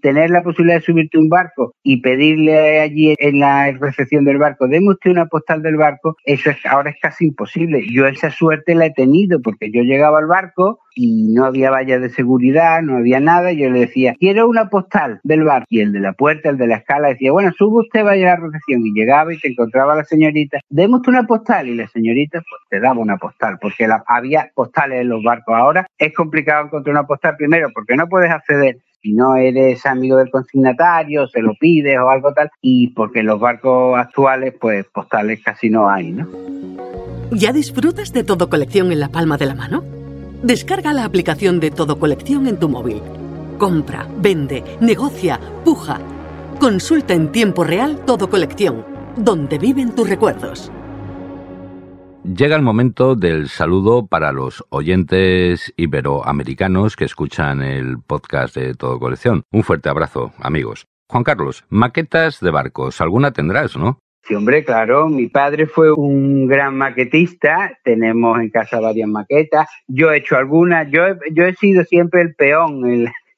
tener 0.00 0.30
la 0.30 0.42
posibilidad 0.42 0.78
de 0.78 0.84
subirte 0.84 1.18
un 1.18 1.28
barco 1.28 1.74
y 1.82 2.00
pedirle 2.00 2.80
allí 2.80 3.14
en 3.18 3.40
la 3.40 3.70
recepción 3.72 4.24
del 4.24 4.38
barco, 4.38 4.68
deme 4.68 4.94
una 5.04 5.26
postal 5.26 5.62
del 5.62 5.76
barco, 5.76 6.16
eso 6.24 6.50
es, 6.50 6.58
ahora 6.66 6.90
es 6.90 6.96
casi 7.00 7.26
imposible. 7.26 7.84
Yo 7.90 8.06
esa 8.06 8.30
suerte 8.30 8.74
la 8.74 8.86
he 8.86 8.92
tenido 8.92 9.40
porque 9.40 9.70
yo 9.72 9.82
llegaba 9.82 10.18
al 10.18 10.26
barco 10.26 10.80
y 10.94 11.32
no 11.32 11.44
había 11.44 11.70
vallas 11.70 12.00
de 12.00 12.10
seguridad, 12.10 12.82
no 12.82 12.96
había 12.96 13.20
nada, 13.20 13.52
yo 13.52 13.70
le 13.70 13.80
decía, 13.80 14.14
quiero 14.18 14.48
una 14.48 14.68
postal 14.68 15.20
del 15.22 15.44
barco. 15.44 15.66
Y 15.68 15.80
el 15.80 15.92
de 15.92 16.00
la 16.00 16.12
puerta, 16.12 16.50
el 16.50 16.58
de 16.58 16.66
la 16.66 16.76
escala, 16.76 17.08
decía, 17.08 17.32
bueno, 17.32 17.52
sube 17.56 17.80
usted, 17.80 18.04
vaya 18.04 18.32
a 18.32 18.36
la 18.36 18.46
recepción. 18.46 18.86
Y 18.86 18.92
llegaba 18.92 19.32
y 19.32 19.38
te 19.38 19.48
encontraba 19.48 19.94
la 19.94 20.04
señorita, 20.04 20.58
usted 20.70 21.10
una 21.10 21.26
postal. 21.26 21.68
Y 21.68 21.74
la 21.74 21.88
señorita, 21.88 22.40
pues 22.40 22.62
te 22.68 22.80
daba 22.80 23.00
una 23.00 23.16
postal, 23.16 23.58
porque 23.60 23.88
había 24.06 24.50
postales 24.54 25.02
en 25.02 25.08
los 25.08 25.22
barcos. 25.22 25.54
Ahora 25.56 25.86
es 25.98 26.14
complicado 26.14 26.66
encontrar 26.66 26.94
una 26.94 27.06
postal, 27.06 27.36
primero, 27.36 27.68
porque 27.74 27.96
no 27.96 28.08
puedes 28.08 28.30
acceder 28.30 28.78
si 29.02 29.14
no 29.14 29.34
eres 29.36 29.86
amigo 29.86 30.18
del 30.18 30.30
consignatario, 30.30 31.26
se 31.26 31.40
lo 31.40 31.54
pides 31.54 31.96
o 31.98 32.10
algo 32.10 32.34
tal, 32.34 32.50
y 32.60 32.88
porque 32.88 33.20
en 33.20 33.26
los 33.26 33.40
barcos 33.40 33.98
actuales, 33.98 34.54
pues 34.60 34.84
postales 34.92 35.40
casi 35.42 35.70
no 35.70 35.88
hay, 35.88 36.12
¿no? 36.12 36.28
¿Ya 37.32 37.52
disfrutas 37.52 38.12
de 38.12 38.24
todo 38.24 38.50
colección 38.50 38.92
en 38.92 39.00
la 39.00 39.08
palma 39.08 39.38
de 39.38 39.46
la 39.46 39.54
mano? 39.54 39.99
Descarga 40.42 40.94
la 40.94 41.04
aplicación 41.04 41.60
de 41.60 41.70
Todo 41.70 41.98
Colección 41.98 42.46
en 42.46 42.58
tu 42.58 42.66
móvil. 42.66 43.02
Compra, 43.58 44.08
vende, 44.16 44.64
negocia, 44.80 45.38
puja. 45.66 46.00
Consulta 46.58 47.12
en 47.12 47.30
tiempo 47.30 47.62
real 47.62 48.06
Todo 48.06 48.30
Colección, 48.30 48.86
donde 49.18 49.58
viven 49.58 49.94
tus 49.94 50.08
recuerdos. 50.08 50.72
Llega 52.24 52.56
el 52.56 52.62
momento 52.62 53.16
del 53.16 53.50
saludo 53.50 54.06
para 54.06 54.32
los 54.32 54.64
oyentes 54.70 55.74
iberoamericanos 55.76 56.96
que 56.96 57.04
escuchan 57.04 57.60
el 57.60 57.98
podcast 57.98 58.56
de 58.56 58.74
Todo 58.74 58.98
Colección. 58.98 59.42
Un 59.52 59.62
fuerte 59.62 59.90
abrazo, 59.90 60.32
amigos. 60.38 60.86
Juan 61.10 61.24
Carlos, 61.24 61.64
maquetas 61.68 62.40
de 62.40 62.50
barcos, 62.50 63.02
alguna 63.02 63.32
tendrás, 63.32 63.76
¿no? 63.76 63.98
Sí, 64.22 64.34
hombre, 64.34 64.64
claro. 64.64 65.08
Mi 65.08 65.28
padre 65.28 65.66
fue 65.66 65.92
un 65.92 66.46
gran 66.46 66.76
maquetista. 66.76 67.78
Tenemos 67.82 68.38
en 68.38 68.50
casa 68.50 68.80
varias 68.80 69.08
maquetas. 69.08 69.68
Yo 69.88 70.12
he 70.12 70.18
hecho 70.18 70.36
algunas. 70.36 70.90
Yo 70.90 71.06
he, 71.06 71.16
yo 71.32 71.44
he 71.44 71.54
sido 71.54 71.84
siempre 71.84 72.22
el 72.22 72.34
peón, 72.34 72.84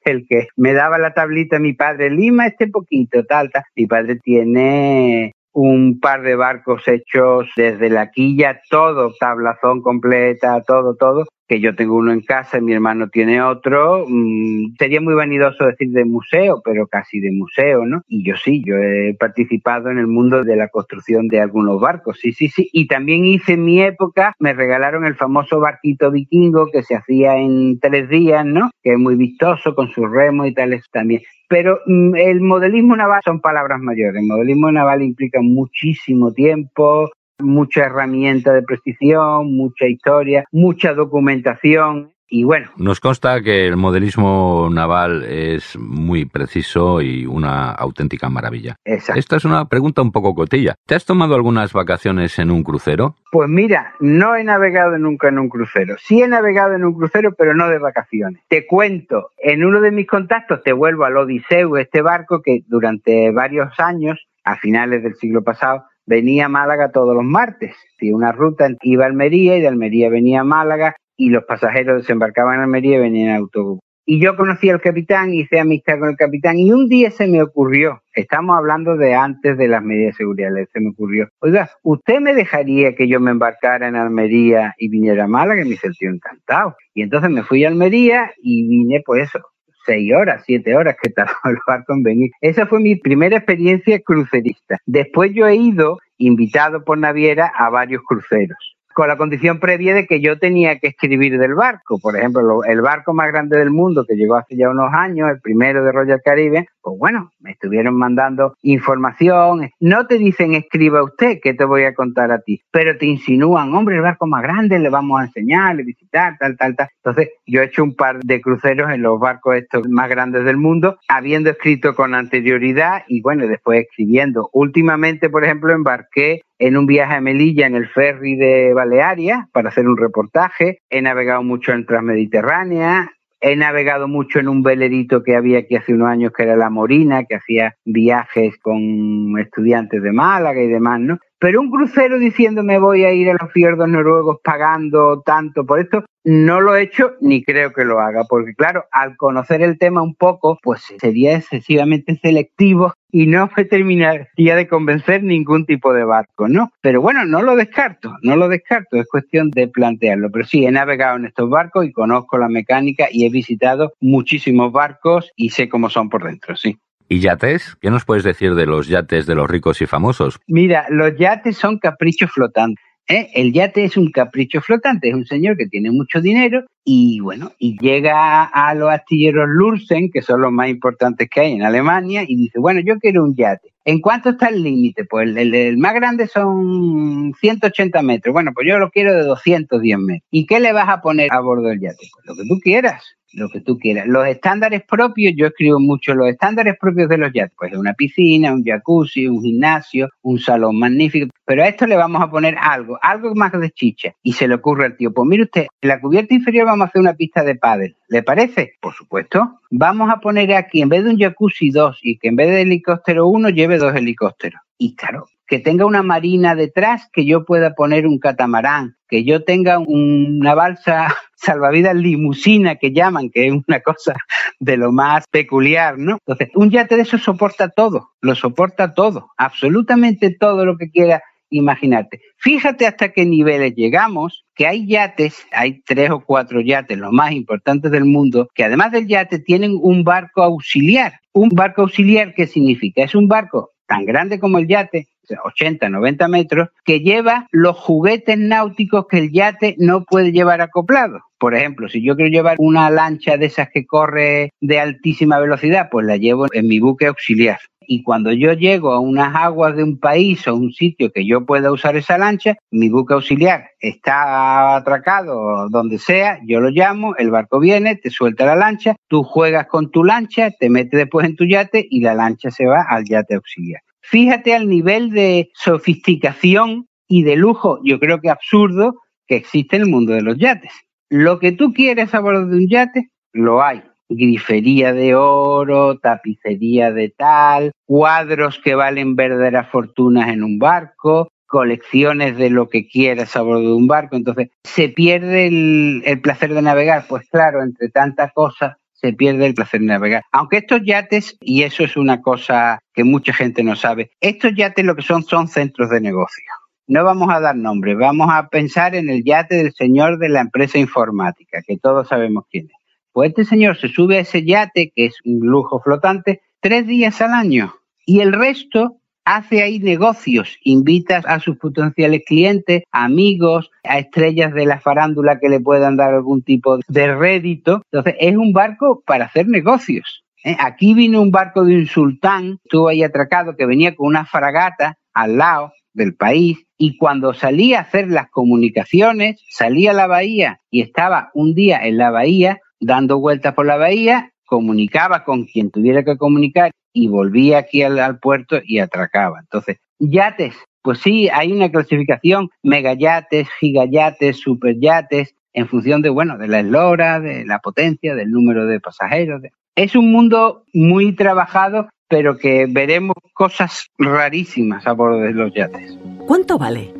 el, 0.05 0.27
que 0.27 0.47
me 0.57 0.73
daba 0.73 0.97
la 0.97 1.13
tablita 1.13 1.59
mi 1.59 1.73
padre, 1.73 2.09
lima 2.09 2.47
este 2.47 2.67
poquito, 2.67 3.23
tal, 3.25 3.49
tal. 3.49 3.63
Mi 3.75 3.87
padre 3.87 4.17
tiene 4.17 5.31
un 5.53 5.99
par 5.99 6.23
de 6.23 6.35
barcos 6.35 6.87
hechos 6.87 7.47
desde 7.55 7.89
la 7.89 8.11
quilla, 8.11 8.59
todo, 8.69 9.13
tablazón 9.19 9.81
completa, 9.81 10.61
todo, 10.67 10.95
todo, 10.95 11.25
que 11.53 11.59
yo 11.59 11.75
tengo 11.75 11.97
uno 11.97 12.11
en 12.11 12.21
casa 12.21 12.59
mi 12.59 12.73
hermano 12.73 13.09
tiene 13.09 13.39
otro. 13.39 14.05
Mm, 14.07 14.73
sería 14.79 14.99
muy 15.01 15.13
vanidoso 15.13 15.65
decir 15.65 15.89
de 15.91 16.03
museo, 16.03 16.63
pero 16.65 16.87
casi 16.87 17.19
de 17.19 17.31
museo, 17.31 17.85
¿no? 17.85 18.01
Y 18.07 18.25
yo 18.25 18.35
sí, 18.37 18.63
yo 18.65 18.75
he 18.77 19.15
participado 19.19 19.91
en 19.91 19.99
el 19.99 20.07
mundo 20.07 20.43
de 20.43 20.55
la 20.55 20.69
construcción 20.69 21.27
de 21.27 21.41
algunos 21.41 21.79
barcos, 21.79 22.17
sí, 22.19 22.33
sí, 22.33 22.47
sí. 22.47 22.67
Y 22.73 22.87
también 22.87 23.23
hice 23.25 23.53
en 23.53 23.65
mi 23.65 23.83
época, 23.83 24.33
me 24.39 24.53
regalaron 24.53 25.05
el 25.05 25.13
famoso 25.13 25.59
barquito 25.59 26.09
vikingo 26.09 26.71
que 26.71 26.81
se 26.81 26.95
hacía 26.95 27.37
en 27.37 27.79
tres 27.79 28.09
días, 28.09 28.43
¿no? 28.43 28.71
Que 28.81 28.93
es 28.93 28.97
muy 28.97 29.15
vistoso 29.15 29.75
con 29.75 29.89
sus 29.91 30.09
remos 30.09 30.47
y 30.47 30.55
tales 30.55 30.83
también. 30.91 31.21
Pero 31.49 31.81
mm, 31.85 32.15
el 32.15 32.41
modelismo 32.41 32.95
naval 32.95 33.21
son 33.23 33.41
palabras 33.41 33.79
mayores. 33.79 34.23
El 34.23 34.27
modelismo 34.27 34.71
naval 34.71 35.03
implica 35.03 35.39
muchísimo 35.39 36.33
tiempo, 36.33 37.11
mucha 37.39 37.85
herramienta 37.85 38.53
de 38.53 38.63
precisión, 38.63 39.55
mucha 39.55 39.87
historia, 39.87 40.45
mucha 40.51 40.93
documentación. 40.93 42.13
Y 42.35 42.45
bueno. 42.45 42.71
Nos 42.77 42.99
consta 42.99 43.41
que 43.41 43.67
el 43.67 43.77
modelismo 43.77 44.67
naval 44.71 45.23
es 45.23 45.77
muy 45.77 46.25
preciso 46.25 46.99
y 46.99 47.27
una 47.27 47.69
auténtica 47.69 48.27
maravilla. 48.27 48.75
Exacto. 48.85 49.19
Esta 49.19 49.35
es 49.35 49.45
una 49.45 49.65
pregunta 49.65 50.01
un 50.01 50.11
poco 50.11 50.33
cotilla. 50.33 50.73
¿Te 50.87 50.95
has 50.95 51.05
tomado 51.05 51.35
algunas 51.35 51.73
vacaciones 51.73 52.39
en 52.39 52.49
un 52.49 52.63
crucero? 52.63 53.17
Pues 53.31 53.47
mira, 53.49 53.93
no 53.99 54.35
he 54.35 54.43
navegado 54.43 54.97
nunca 54.97 55.27
en 55.27 55.37
un 55.37 55.47
crucero. 55.47 55.95
Sí 55.99 56.23
he 56.23 56.27
navegado 56.27 56.73
en 56.73 56.85
un 56.85 56.95
crucero, 56.95 57.35
pero 57.37 57.53
no 57.53 57.69
de 57.69 57.77
vacaciones. 57.77 58.41
Te 58.47 58.65
cuento, 58.65 59.29
en 59.37 59.63
uno 59.63 59.79
de 59.79 59.91
mis 59.91 60.07
contactos 60.07 60.63
te 60.63 60.73
vuelvo 60.73 61.05
al 61.05 61.17
Odiseu, 61.17 61.77
este 61.77 62.01
barco 62.01 62.41
que 62.41 62.61
durante 62.65 63.29
varios 63.29 63.79
años, 63.79 64.27
a 64.43 64.55
finales 64.55 65.03
del 65.03 65.13
siglo 65.15 65.43
pasado, 65.43 65.83
venía 66.05 66.45
a 66.45 66.49
Málaga 66.49 66.91
todos 66.91 67.15
los 67.15 67.25
martes. 67.25 67.75
Si 67.97 68.11
una 68.11 68.31
ruta 68.31 68.67
iba 68.81 69.05
a 69.05 69.07
Almería 69.07 69.57
y 69.57 69.61
de 69.61 69.67
Almería 69.67 70.09
venía 70.09 70.41
a 70.41 70.43
Málaga 70.43 70.95
y 71.15 71.29
los 71.29 71.43
pasajeros 71.45 72.01
desembarcaban 72.01 72.55
en 72.55 72.61
Almería 72.61 72.97
y 72.97 73.01
venían 73.01 73.29
en 73.29 73.35
autobús. 73.37 73.79
Y 74.05 74.19
yo 74.19 74.35
conocí 74.35 74.69
al 74.69 74.81
capitán, 74.81 75.33
hice 75.33 75.59
amistad 75.59 75.97
con 75.97 76.09
el 76.09 76.17
capitán 76.17 76.57
y 76.57 76.73
un 76.73 76.89
día 76.89 77.09
se 77.09 77.25
me 77.25 77.41
ocurrió, 77.41 78.01
estamos 78.13 78.57
hablando 78.57 78.97
de 78.97 79.13
antes 79.15 79.57
de 79.57 79.69
las 79.69 79.81
medidas 79.81 80.13
de 80.13 80.17
seguridad, 80.17 80.49
se 80.73 80.79
me 80.81 80.89
ocurrió, 80.89 81.29
oiga, 81.39 81.69
¿usted 81.83 82.19
me 82.19 82.33
dejaría 82.33 82.95
que 82.95 83.07
yo 83.07 83.21
me 83.21 83.31
embarcara 83.31 83.87
en 83.87 83.95
Almería 83.95 84.75
y 84.77 84.89
viniera 84.89 85.23
a 85.23 85.27
Málaga? 85.27 85.61
Y 85.61 85.69
me 85.69 85.77
sentí 85.77 86.05
encantado. 86.05 86.75
Y 86.93 87.03
entonces 87.03 87.29
me 87.29 87.43
fui 87.43 87.63
a 87.63 87.69
Almería 87.69 88.33
y 88.41 88.67
vine, 88.67 89.01
pues 89.05 89.29
eso, 89.29 89.39
seis 89.85 90.11
horas, 90.13 90.43
siete 90.45 90.75
horas 90.75 90.95
que 91.01 91.09
tardó 91.09 91.33
el 91.45 91.57
barco 91.67 91.93
en 91.93 92.03
venir. 92.03 92.31
Esa 92.41 92.65
fue 92.67 92.79
mi 92.79 92.95
primera 92.95 93.37
experiencia 93.37 93.99
crucerista. 93.99 94.77
Después 94.85 95.31
yo 95.33 95.47
he 95.47 95.55
ido 95.55 95.99
invitado 96.17 96.83
por 96.83 96.97
Naviera 96.97 97.51
a 97.55 97.69
varios 97.69 98.01
cruceros 98.03 98.57
con 98.93 99.07
la 99.07 99.17
condición 99.17 99.59
previa 99.59 99.93
de 99.95 100.05
que 100.05 100.21
yo 100.21 100.37
tenía 100.39 100.79
que 100.79 100.87
escribir 100.87 101.37
del 101.37 101.55
barco. 101.55 101.99
Por 101.99 102.15
ejemplo, 102.15 102.63
el 102.63 102.81
barco 102.81 103.13
más 103.13 103.27
grande 103.29 103.57
del 103.57 103.71
mundo 103.71 104.05
que 104.07 104.15
llegó 104.15 104.35
hace 104.35 104.55
ya 104.55 104.69
unos 104.69 104.93
años, 104.93 105.29
el 105.29 105.41
primero 105.41 105.83
de 105.83 105.91
Royal 105.91 106.21
Caribbean, 106.23 106.65
pues 106.83 106.99
bueno, 106.99 107.31
me 107.39 107.51
estuvieron 107.51 107.97
mandando 107.97 108.55
información. 108.61 109.71
No 109.79 110.05
te 110.05 110.17
dicen 110.17 110.53
escriba 110.53 111.01
usted, 111.03 111.39
que 111.41 111.53
te 111.53 111.63
voy 111.63 111.83
a 111.83 111.93
contar 111.93 112.31
a 112.31 112.39
ti, 112.39 112.61
pero 112.71 112.97
te 112.97 113.05
insinúan, 113.05 113.73
hombre, 113.73 113.95
el 113.95 114.01
barco 114.01 114.27
más 114.27 114.43
grande, 114.43 114.77
le 114.77 114.89
vamos 114.89 115.19
a 115.19 115.23
enseñar, 115.23 115.75
le 115.75 115.83
visitar, 115.83 116.37
tal, 116.37 116.57
tal, 116.57 116.75
tal. 116.75 116.89
Entonces, 116.97 117.29
yo 117.47 117.61
he 117.61 117.65
hecho 117.65 117.83
un 117.83 117.95
par 117.95 118.19
de 118.19 118.41
cruceros 118.41 118.91
en 118.91 119.01
los 119.01 119.19
barcos 119.19 119.55
estos 119.55 119.87
más 119.87 120.09
grandes 120.09 120.43
del 120.43 120.57
mundo, 120.57 120.97
habiendo 121.07 121.49
escrito 121.49 121.95
con 121.95 122.13
anterioridad 122.13 123.03
y 123.07 123.21
bueno, 123.21 123.47
después 123.47 123.81
escribiendo. 123.81 124.49
Últimamente, 124.51 125.29
por 125.29 125.45
ejemplo, 125.45 125.73
embarqué 125.73 126.41
en 126.59 126.77
un 126.77 126.85
viaje 126.85 127.15
a 127.15 127.21
Melilla 127.21 127.65
en 127.67 127.75
el 127.75 127.87
ferry 127.87 128.35
de 128.35 128.73
Balearia 128.73 129.47
para 129.53 129.69
hacer 129.69 129.87
un 129.87 129.97
reportaje. 129.97 130.79
He 130.89 131.01
navegado 131.01 131.43
mucho 131.43 131.71
en 131.71 131.85
Transmediterránea. 131.85 133.09
He 133.45 133.57
navegado 133.57 134.07
mucho 134.07 134.39
en 134.39 134.47
un 134.47 134.63
velerito 134.63 135.21
que 135.21 135.35
había 135.35 135.59
aquí 135.59 135.75
hace 135.75 135.93
unos 135.93 136.07
años 136.07 136.31
que 136.31 136.43
era 136.43 136.55
la 136.55 136.69
Morina, 136.69 137.25
que 137.25 137.35
hacía 137.35 137.75
viajes 137.83 138.57
con 138.57 139.37
estudiantes 139.37 140.01
de 140.01 140.13
Málaga 140.13 140.61
y 140.61 140.69
demás, 140.69 141.01
¿no? 141.01 141.19
Pero 141.39 141.59
un 141.59 141.69
crucero 141.69 142.19
diciéndome 142.19 142.79
voy 142.79 143.03
a 143.03 143.11
ir 143.11 143.29
a 143.29 143.33
los 143.33 143.51
fiordos 143.51 143.89
noruegos 143.89 144.37
pagando 144.41 145.21
tanto 145.25 145.65
por 145.65 145.81
esto, 145.81 146.05
no 146.23 146.61
lo 146.61 146.73
he 146.73 146.83
hecho 146.83 147.15
ni 147.19 147.43
creo 147.43 147.73
que 147.73 147.83
lo 147.83 147.99
haga, 147.99 148.23
porque 148.29 148.53
claro, 148.55 148.85
al 148.93 149.17
conocer 149.17 149.61
el 149.61 149.77
tema 149.77 150.01
un 150.01 150.15
poco, 150.15 150.57
pues 150.63 150.81
sería 150.97 151.35
excesivamente 151.35 152.17
selectivo 152.23 152.93
y 153.13 153.27
no 153.27 153.47
me 153.55 153.63
terminaría 153.63 154.55
de 154.55 154.67
convencer 154.67 155.23
ningún 155.23 155.67
tipo 155.67 155.93
de 155.93 156.03
barco, 156.03 156.47
¿no? 156.47 156.73
Pero 156.81 156.99
bueno, 156.99 157.23
no 157.25 157.43
lo 157.43 157.55
descarto, 157.55 158.17
no 158.23 158.35
lo 158.35 158.49
descarto, 158.49 158.97
es 158.97 159.07
cuestión 159.07 159.51
de 159.51 159.67
plantearlo. 159.67 160.31
Pero 160.31 160.45
sí, 160.45 160.65
he 160.65 160.71
navegado 160.71 161.17
en 161.17 161.25
estos 161.25 161.47
barcos 161.47 161.85
y 161.85 161.91
conozco 161.91 162.39
la 162.39 162.49
mecánica 162.49 163.07
y 163.11 163.25
he 163.25 163.29
visitado 163.29 163.93
muchísimos 164.01 164.71
barcos 164.71 165.31
y 165.35 165.51
sé 165.51 165.69
cómo 165.69 165.91
son 165.91 166.09
por 166.09 166.23
dentro, 166.23 166.55
sí. 166.55 166.75
¿Y 167.07 167.19
yates? 167.19 167.75
¿Qué 167.79 167.91
nos 167.91 168.03
puedes 168.03 168.23
decir 168.23 168.55
de 168.55 168.65
los 168.65 168.87
yates 168.87 169.27
de 169.27 169.35
los 169.35 169.47
ricos 169.47 169.79
y 169.83 169.85
famosos? 169.85 170.39
Mira, 170.47 170.87
los 170.89 171.15
yates 171.15 171.55
son 171.55 171.77
caprichos 171.77 172.31
flotantes. 172.31 172.83
¿Eh? 173.07 173.29
El 173.33 173.53
yate 173.53 173.83
es 173.83 173.97
un 173.97 174.11
capricho 174.11 174.61
flotante, 174.61 175.09
es 175.09 175.15
un 175.15 175.25
señor 175.25 175.57
que 175.57 175.67
tiene 175.67 175.91
mucho 175.91 176.21
dinero 176.21 176.65
y 176.83 177.19
bueno, 177.21 177.51
y 177.57 177.77
llega 177.79 178.43
a 178.43 178.73
los 178.75 178.89
astilleros 178.89 179.47
Lursen, 179.47 180.11
que 180.11 180.21
son 180.21 180.41
los 180.41 180.51
más 180.51 180.69
importantes 180.69 181.29
que 181.29 181.41
hay 181.41 181.53
en 181.53 181.63
Alemania, 181.63 182.23
y 182.27 182.35
dice, 182.35 182.59
bueno, 182.59 182.81
yo 182.81 182.99
quiero 182.99 183.23
un 183.23 183.35
yate. 183.35 183.69
¿En 183.85 183.99
cuánto 183.99 184.31
está 184.31 184.47
el 184.47 184.63
límite? 184.63 185.05
Pues 185.05 185.35
el, 185.35 185.77
más 185.77 185.93
grande 185.93 186.27
son 186.27 187.33
180 187.39 188.01
metros. 188.01 188.33
Bueno, 188.33 188.51
pues 188.53 188.67
yo 188.67 188.77
lo 188.79 188.89
quiero 188.89 189.13
de 189.13 189.23
210 189.23 189.97
metros. 189.99 190.27
¿Y 190.31 190.45
qué 190.45 190.59
le 190.59 190.73
vas 190.73 190.89
a 190.89 191.01
poner 191.01 191.31
a 191.31 191.39
bordo 191.39 191.67
del 191.67 191.79
yate? 191.79 192.07
Pues 192.13 192.25
lo 192.25 192.35
que 192.35 192.47
tú 192.47 192.59
quieras 192.61 193.03
lo 193.33 193.49
que 193.49 193.61
tú 193.61 193.77
quieras. 193.77 194.07
Los 194.07 194.27
estándares 194.27 194.83
propios, 194.83 195.33
yo 195.35 195.47
escribo 195.47 195.79
mucho 195.79 196.13
los 196.13 196.29
estándares 196.29 196.75
propios 196.79 197.09
de 197.09 197.17
los 197.17 197.31
yates, 197.33 197.55
pues 197.57 197.73
una 197.75 197.93
piscina, 197.93 198.53
un 198.53 198.63
jacuzzi, 198.63 199.27
un 199.27 199.41
gimnasio, 199.41 200.09
un 200.21 200.39
salón 200.39 200.79
magnífico, 200.79 201.29
pero 201.45 201.63
a 201.63 201.67
esto 201.67 201.85
le 201.85 201.95
vamos 201.95 202.21
a 202.21 202.29
poner 202.29 202.55
algo, 202.59 202.97
algo 203.01 203.33
más 203.35 203.51
de 203.51 203.71
chicha. 203.71 204.13
Y 204.21 204.33
se 204.33 204.47
le 204.47 204.55
ocurre 204.55 204.85
al 204.85 204.97
tío, 204.97 205.13
pues 205.13 205.27
mire 205.27 205.43
usted, 205.43 205.67
en 205.81 205.89
la 205.89 205.99
cubierta 205.99 206.33
inferior 206.33 206.65
vamos 206.65 206.85
a 206.85 206.89
hacer 206.89 207.01
una 207.01 207.15
pista 207.15 207.43
de 207.43 207.55
pádel. 207.55 207.95
¿Le 208.07 208.23
parece? 208.23 208.73
Por 208.79 208.93
supuesto. 208.93 209.59
Vamos 209.71 210.09
a 210.11 210.19
poner 210.19 210.53
aquí, 210.53 210.81
en 210.81 210.89
vez 210.89 211.03
de 211.03 211.09
un 211.09 211.19
jacuzzi 211.19 211.71
dos 211.71 211.99
y 212.01 212.17
que 212.17 212.27
en 212.29 212.35
vez 212.35 212.49
de 212.49 212.61
helicóptero 212.61 213.27
uno 213.27 213.49
lleve 213.49 213.77
dos 213.77 213.95
helicópteros. 213.95 214.61
Y 214.77 214.95
claro, 214.95 215.25
que 215.53 215.59
tenga 215.59 215.85
una 215.85 216.01
marina 216.01 216.55
detrás, 216.55 217.07
que 217.13 217.25
yo 217.25 217.45
pueda 217.45 217.75
poner 217.75 218.07
un 218.07 218.17
catamarán, 218.17 218.97
que 219.07 219.23
yo 219.23 219.43
tenga 219.43 219.77
una 219.77 220.55
balsa 220.55 221.15
salvavidas 221.35 221.95
limusina 221.95 222.77
que 222.77 222.91
llaman, 222.91 223.29
que 223.29 223.45
es 223.45 223.53
una 223.67 223.81
cosa 223.81 224.15
de 224.59 224.77
lo 224.77 224.91
más 224.91 225.25
peculiar, 225.29 225.99
¿no? 225.99 226.17
Entonces, 226.25 226.49
un 226.55 226.71
yate 226.71 226.95
de 226.95 227.03
eso 227.03 227.19
soporta 227.19 227.69
todo, 227.69 228.09
lo 228.19 228.33
soporta 228.33 228.95
todo, 228.95 229.29
absolutamente 229.37 230.35
todo 230.35 230.65
lo 230.65 230.75
que 230.75 230.89
quiera 230.89 231.21
imaginarte. 231.51 232.19
Fíjate 232.37 232.87
hasta 232.87 233.09
qué 233.09 233.23
niveles 233.23 233.75
llegamos, 233.75 234.45
que 234.55 234.65
hay 234.65 234.87
yates, 234.87 235.45
hay 235.51 235.83
tres 235.83 236.09
o 236.09 236.21
cuatro 236.21 236.61
yates, 236.61 236.97
los 236.97 237.11
más 237.11 237.31
importantes 237.31 237.91
del 237.91 238.05
mundo, 238.05 238.49
que 238.55 238.63
además 238.63 238.91
del 238.91 239.05
yate 239.05 239.37
tienen 239.37 239.77
un 239.79 240.03
barco 240.03 240.41
auxiliar. 240.41 241.19
Un 241.31 241.49
barco 241.49 241.83
auxiliar, 241.83 242.33
¿qué 242.33 242.47
significa? 242.47 243.03
Es 243.03 243.13
un 243.13 243.27
barco 243.27 243.69
tan 243.85 244.05
grande 244.05 244.39
como 244.39 244.57
el 244.57 244.67
yate, 244.67 245.09
80, 245.43 245.89
90 245.89 246.27
metros, 246.27 246.69
que 246.83 246.99
lleva 246.99 247.47
los 247.51 247.77
juguetes 247.77 248.37
náuticos 248.37 249.07
que 249.07 249.17
el 249.19 249.31
yate 249.31 249.75
no 249.77 250.03
puede 250.03 250.31
llevar 250.31 250.61
acoplado. 250.61 251.21
Por 251.37 251.55
ejemplo, 251.55 251.89
si 251.89 252.01
yo 252.01 252.15
quiero 252.15 252.31
llevar 252.31 252.55
una 252.59 252.89
lancha 252.89 253.37
de 253.37 253.47
esas 253.47 253.69
que 253.69 253.85
corre 253.85 254.51
de 254.61 254.79
altísima 254.79 255.39
velocidad, 255.39 255.89
pues 255.91 256.05
la 256.05 256.17
llevo 256.17 256.47
en 256.53 256.67
mi 256.67 256.79
buque 256.79 257.07
auxiliar. 257.07 257.59
Y 257.87 258.03
cuando 258.03 258.31
yo 258.31 258.53
llego 258.53 258.93
a 258.93 258.99
unas 258.99 259.35
aguas 259.35 259.75
de 259.75 259.83
un 259.83 259.99
país 259.99 260.47
o 260.47 260.55
un 260.55 260.71
sitio 260.71 261.11
que 261.11 261.25
yo 261.25 261.45
pueda 261.45 261.71
usar 261.71 261.95
esa 261.95 262.17
lancha, 262.17 262.55
mi 262.71 262.89
buque 262.89 263.13
auxiliar 263.13 263.71
está 263.79 264.77
atracado 264.77 265.67
donde 265.69 265.99
sea, 265.99 266.39
yo 266.45 266.61
lo 266.61 266.69
llamo, 266.69 267.15
el 267.17 267.29
barco 267.29 267.59
viene, 267.59 267.95
te 267.95 268.09
suelta 268.09 268.45
la 268.45 268.55
lancha, 268.55 268.95
tú 269.07 269.23
juegas 269.23 269.67
con 269.67 269.91
tu 269.91 270.03
lancha, 270.03 270.51
te 270.51 270.69
metes 270.69 270.97
después 270.97 271.25
en 271.25 271.35
tu 271.35 271.45
yate 271.45 271.85
y 271.89 272.01
la 272.01 272.13
lancha 272.13 272.51
se 272.51 272.65
va 272.65 272.85
al 272.87 273.03
yate 273.05 273.35
auxiliar. 273.35 273.81
Fíjate 274.03 274.53
al 274.53 274.67
nivel 274.67 275.11
de 275.11 275.49
sofisticación 275.55 276.87
y 277.07 277.23
de 277.23 277.37
lujo, 277.37 277.79
yo 277.83 277.99
creo 277.99 278.19
que 278.19 278.29
absurdo, 278.29 278.95
que 279.27 279.37
existe 279.37 279.77
en 279.77 279.83
el 279.83 279.89
mundo 279.89 280.13
de 280.13 280.21
los 280.21 280.37
yates. 280.37 280.73
Lo 281.09 281.39
que 281.39 281.53
tú 281.53 281.73
quieres 281.73 282.13
a 282.13 282.19
bordo 282.19 282.45
de 282.47 282.57
un 282.57 282.67
yate, 282.67 283.09
lo 283.31 283.63
hay. 283.63 283.81
Grifería 284.09 284.93
de 284.93 285.15
oro, 285.15 285.97
tapicería 285.99 286.91
de 286.91 287.09
tal, 287.09 287.71
cuadros 287.85 288.59
que 288.59 288.75
valen 288.75 289.15
verdaderas 289.15 289.69
fortunas 289.69 290.29
en 290.29 290.43
un 290.43 290.59
barco, 290.59 291.29
colecciones 291.47 292.37
de 292.37 292.49
lo 292.49 292.67
que 292.67 292.87
quieras 292.87 293.35
a 293.35 293.41
bordo 293.41 293.61
de 293.61 293.73
un 293.73 293.87
barco. 293.87 294.17
Entonces, 294.17 294.49
¿se 294.63 294.89
pierde 294.89 295.47
el, 295.47 296.03
el 296.05 296.19
placer 296.19 296.53
de 296.53 296.61
navegar? 296.61 297.05
Pues 297.07 297.27
claro, 297.29 297.63
entre 297.63 297.89
tantas 297.89 298.33
cosas, 298.33 298.75
se 299.03 299.11
pierde 299.11 299.47
el 299.47 299.53
placer 299.53 299.81
de 299.81 299.87
navegar. 299.87 300.23
Aunque 300.31 300.57
estos 300.57 300.79
yates, 300.85 301.35
y 301.41 301.63
eso 301.63 301.83
es 301.83 301.97
una 301.97 302.21
cosa 302.21 302.79
que 302.93 303.03
mucha 303.03 303.33
gente 303.33 303.61
no 303.61 303.75
sabe, 303.75 304.11
estos 304.21 304.53
yates 304.55 304.85
lo 304.85 304.95
que 304.95 305.01
son 305.01 305.23
son 305.23 305.49
centros 305.49 305.89
de 305.89 305.99
negocio. 305.99 306.45
No 306.87 307.03
vamos 307.03 307.29
a 307.29 307.41
dar 307.41 307.55
nombres, 307.55 307.97
vamos 307.97 308.29
a 308.31 308.47
pensar 308.47 308.95
en 308.95 309.09
el 309.09 309.23
yate 309.25 309.55
del 309.55 309.73
señor 309.73 310.19
de 310.19 310.29
la 310.29 310.39
empresa 310.39 310.77
informática, 310.77 311.61
que 311.67 311.77
todos 311.77 312.07
sabemos 312.07 312.45
quién 312.49 312.67
es. 312.67 312.71
Pues 313.11 313.29
este 313.29 313.43
señor 313.43 313.77
se 313.77 313.89
sube 313.89 314.17
a 314.17 314.21
ese 314.21 314.45
yate, 314.45 314.93
que 314.95 315.05
es 315.05 315.15
un 315.25 315.45
lujo 315.47 315.81
flotante, 315.81 316.41
tres 316.61 316.87
días 316.87 317.21
al 317.21 317.33
año. 317.33 317.75
Y 318.05 318.21
el 318.21 318.31
resto 318.31 319.01
hace 319.25 319.63
ahí 319.63 319.79
negocios, 319.79 320.57
invita 320.63 321.21
a 321.25 321.39
sus 321.39 321.57
potenciales 321.57 322.23
clientes, 322.25 322.83
amigos, 322.91 323.71
a 323.83 323.99
estrellas 323.99 324.53
de 324.53 324.65
la 324.65 324.79
farándula 324.79 325.39
que 325.39 325.49
le 325.49 325.59
puedan 325.59 325.95
dar 325.95 326.13
algún 326.13 326.41
tipo 326.41 326.79
de 326.87 327.15
rédito. 327.15 327.81
Entonces, 327.91 328.15
es 328.19 328.35
un 328.35 328.53
barco 328.53 329.03
para 329.05 329.25
hacer 329.25 329.47
negocios. 329.47 330.23
¿eh? 330.43 330.55
Aquí 330.59 330.93
vino 330.93 331.21
un 331.21 331.31
barco 331.31 331.63
de 331.63 331.75
un 331.75 331.87
sultán, 331.87 332.59
estuvo 332.63 332.89
ahí 332.89 333.03
atracado, 333.03 333.55
que 333.55 333.65
venía 333.65 333.95
con 333.95 334.07
una 334.07 334.25
fragata 334.25 334.97
al 335.13 335.37
lado 335.37 335.71
del 335.93 336.15
país 336.15 336.57
y 336.77 336.97
cuando 336.97 337.33
salía 337.33 337.79
a 337.79 337.81
hacer 337.83 338.07
las 338.09 338.29
comunicaciones, 338.29 339.41
salía 339.49 339.91
a 339.91 339.93
la 339.93 340.07
bahía 340.07 340.59
y 340.71 340.81
estaba 340.81 341.29
un 341.33 341.53
día 341.53 341.85
en 341.85 341.97
la 341.97 342.09
bahía 342.09 342.59
dando 342.79 343.19
vueltas 343.19 343.53
por 343.53 343.65
la 343.65 343.77
bahía, 343.77 344.31
comunicaba 344.45 345.23
con 345.23 345.45
quien 345.45 345.71
tuviera 345.71 346.03
que 346.03 346.17
comunicar 346.17 346.71
y 346.93 347.07
volvía 347.07 347.57
aquí 347.57 347.81
al, 347.81 348.19
puerto 348.19 348.59
y 348.63 348.79
atracaba. 348.79 349.39
Entonces, 349.39 349.77
yates, 349.99 350.55
pues 350.81 350.99
sí, 350.99 351.27
hay 351.29 351.51
una 351.51 351.69
clasificación, 351.69 352.49
megayates, 352.61 353.47
gigayates, 353.59 354.37
superyates, 354.39 355.35
en 355.53 355.67
función 355.67 356.01
de, 356.01 356.09
bueno, 356.09 356.37
de 356.37 356.47
la 356.47 356.59
eslora, 356.59 357.19
de 357.19 357.45
la 357.45 357.59
potencia, 357.59 358.15
del 358.15 358.31
número 358.31 358.65
de 358.65 358.79
pasajeros. 358.79 359.41
Es 359.75 359.95
un 359.95 360.11
mundo 360.11 360.63
muy 360.73 361.15
trabajado, 361.15 361.89
pero 362.07 362.37
que 362.37 362.67
veremos 362.69 363.15
cosas 363.33 363.87
rarísimas 363.97 364.85
a 364.87 364.93
bordo 364.93 365.19
de 365.19 365.33
los 365.33 365.53
yates. 365.53 365.97
¿Cuánto 366.27 366.57
vale? 366.57 366.93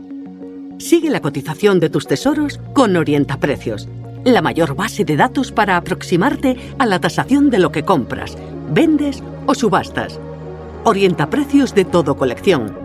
Sigue 0.80 1.10
la 1.10 1.22
cotización 1.22 1.80
de 1.80 1.90
tus 1.90 2.08
tesoros 2.08 2.60
con 2.74 2.96
Orienta 2.96 3.38
Precios, 3.38 3.88
la 4.26 4.42
mayor 4.42 4.76
base 4.76 5.06
de 5.06 5.16
datos 5.16 5.52
para 5.52 5.78
aproximarte 5.78 6.56
a 6.80 6.86
la 6.86 7.00
tasación 7.00 7.50
de 7.50 7.60
lo 7.60 7.72
que 7.72 7.84
compras 7.84 8.38
vendes 8.70 9.24
o 9.46 9.54
subastas. 9.54 10.20
Orienta 10.84 11.30
precios 11.30 11.74
de 11.74 11.86
todo 11.86 12.16
colección. 12.16 12.78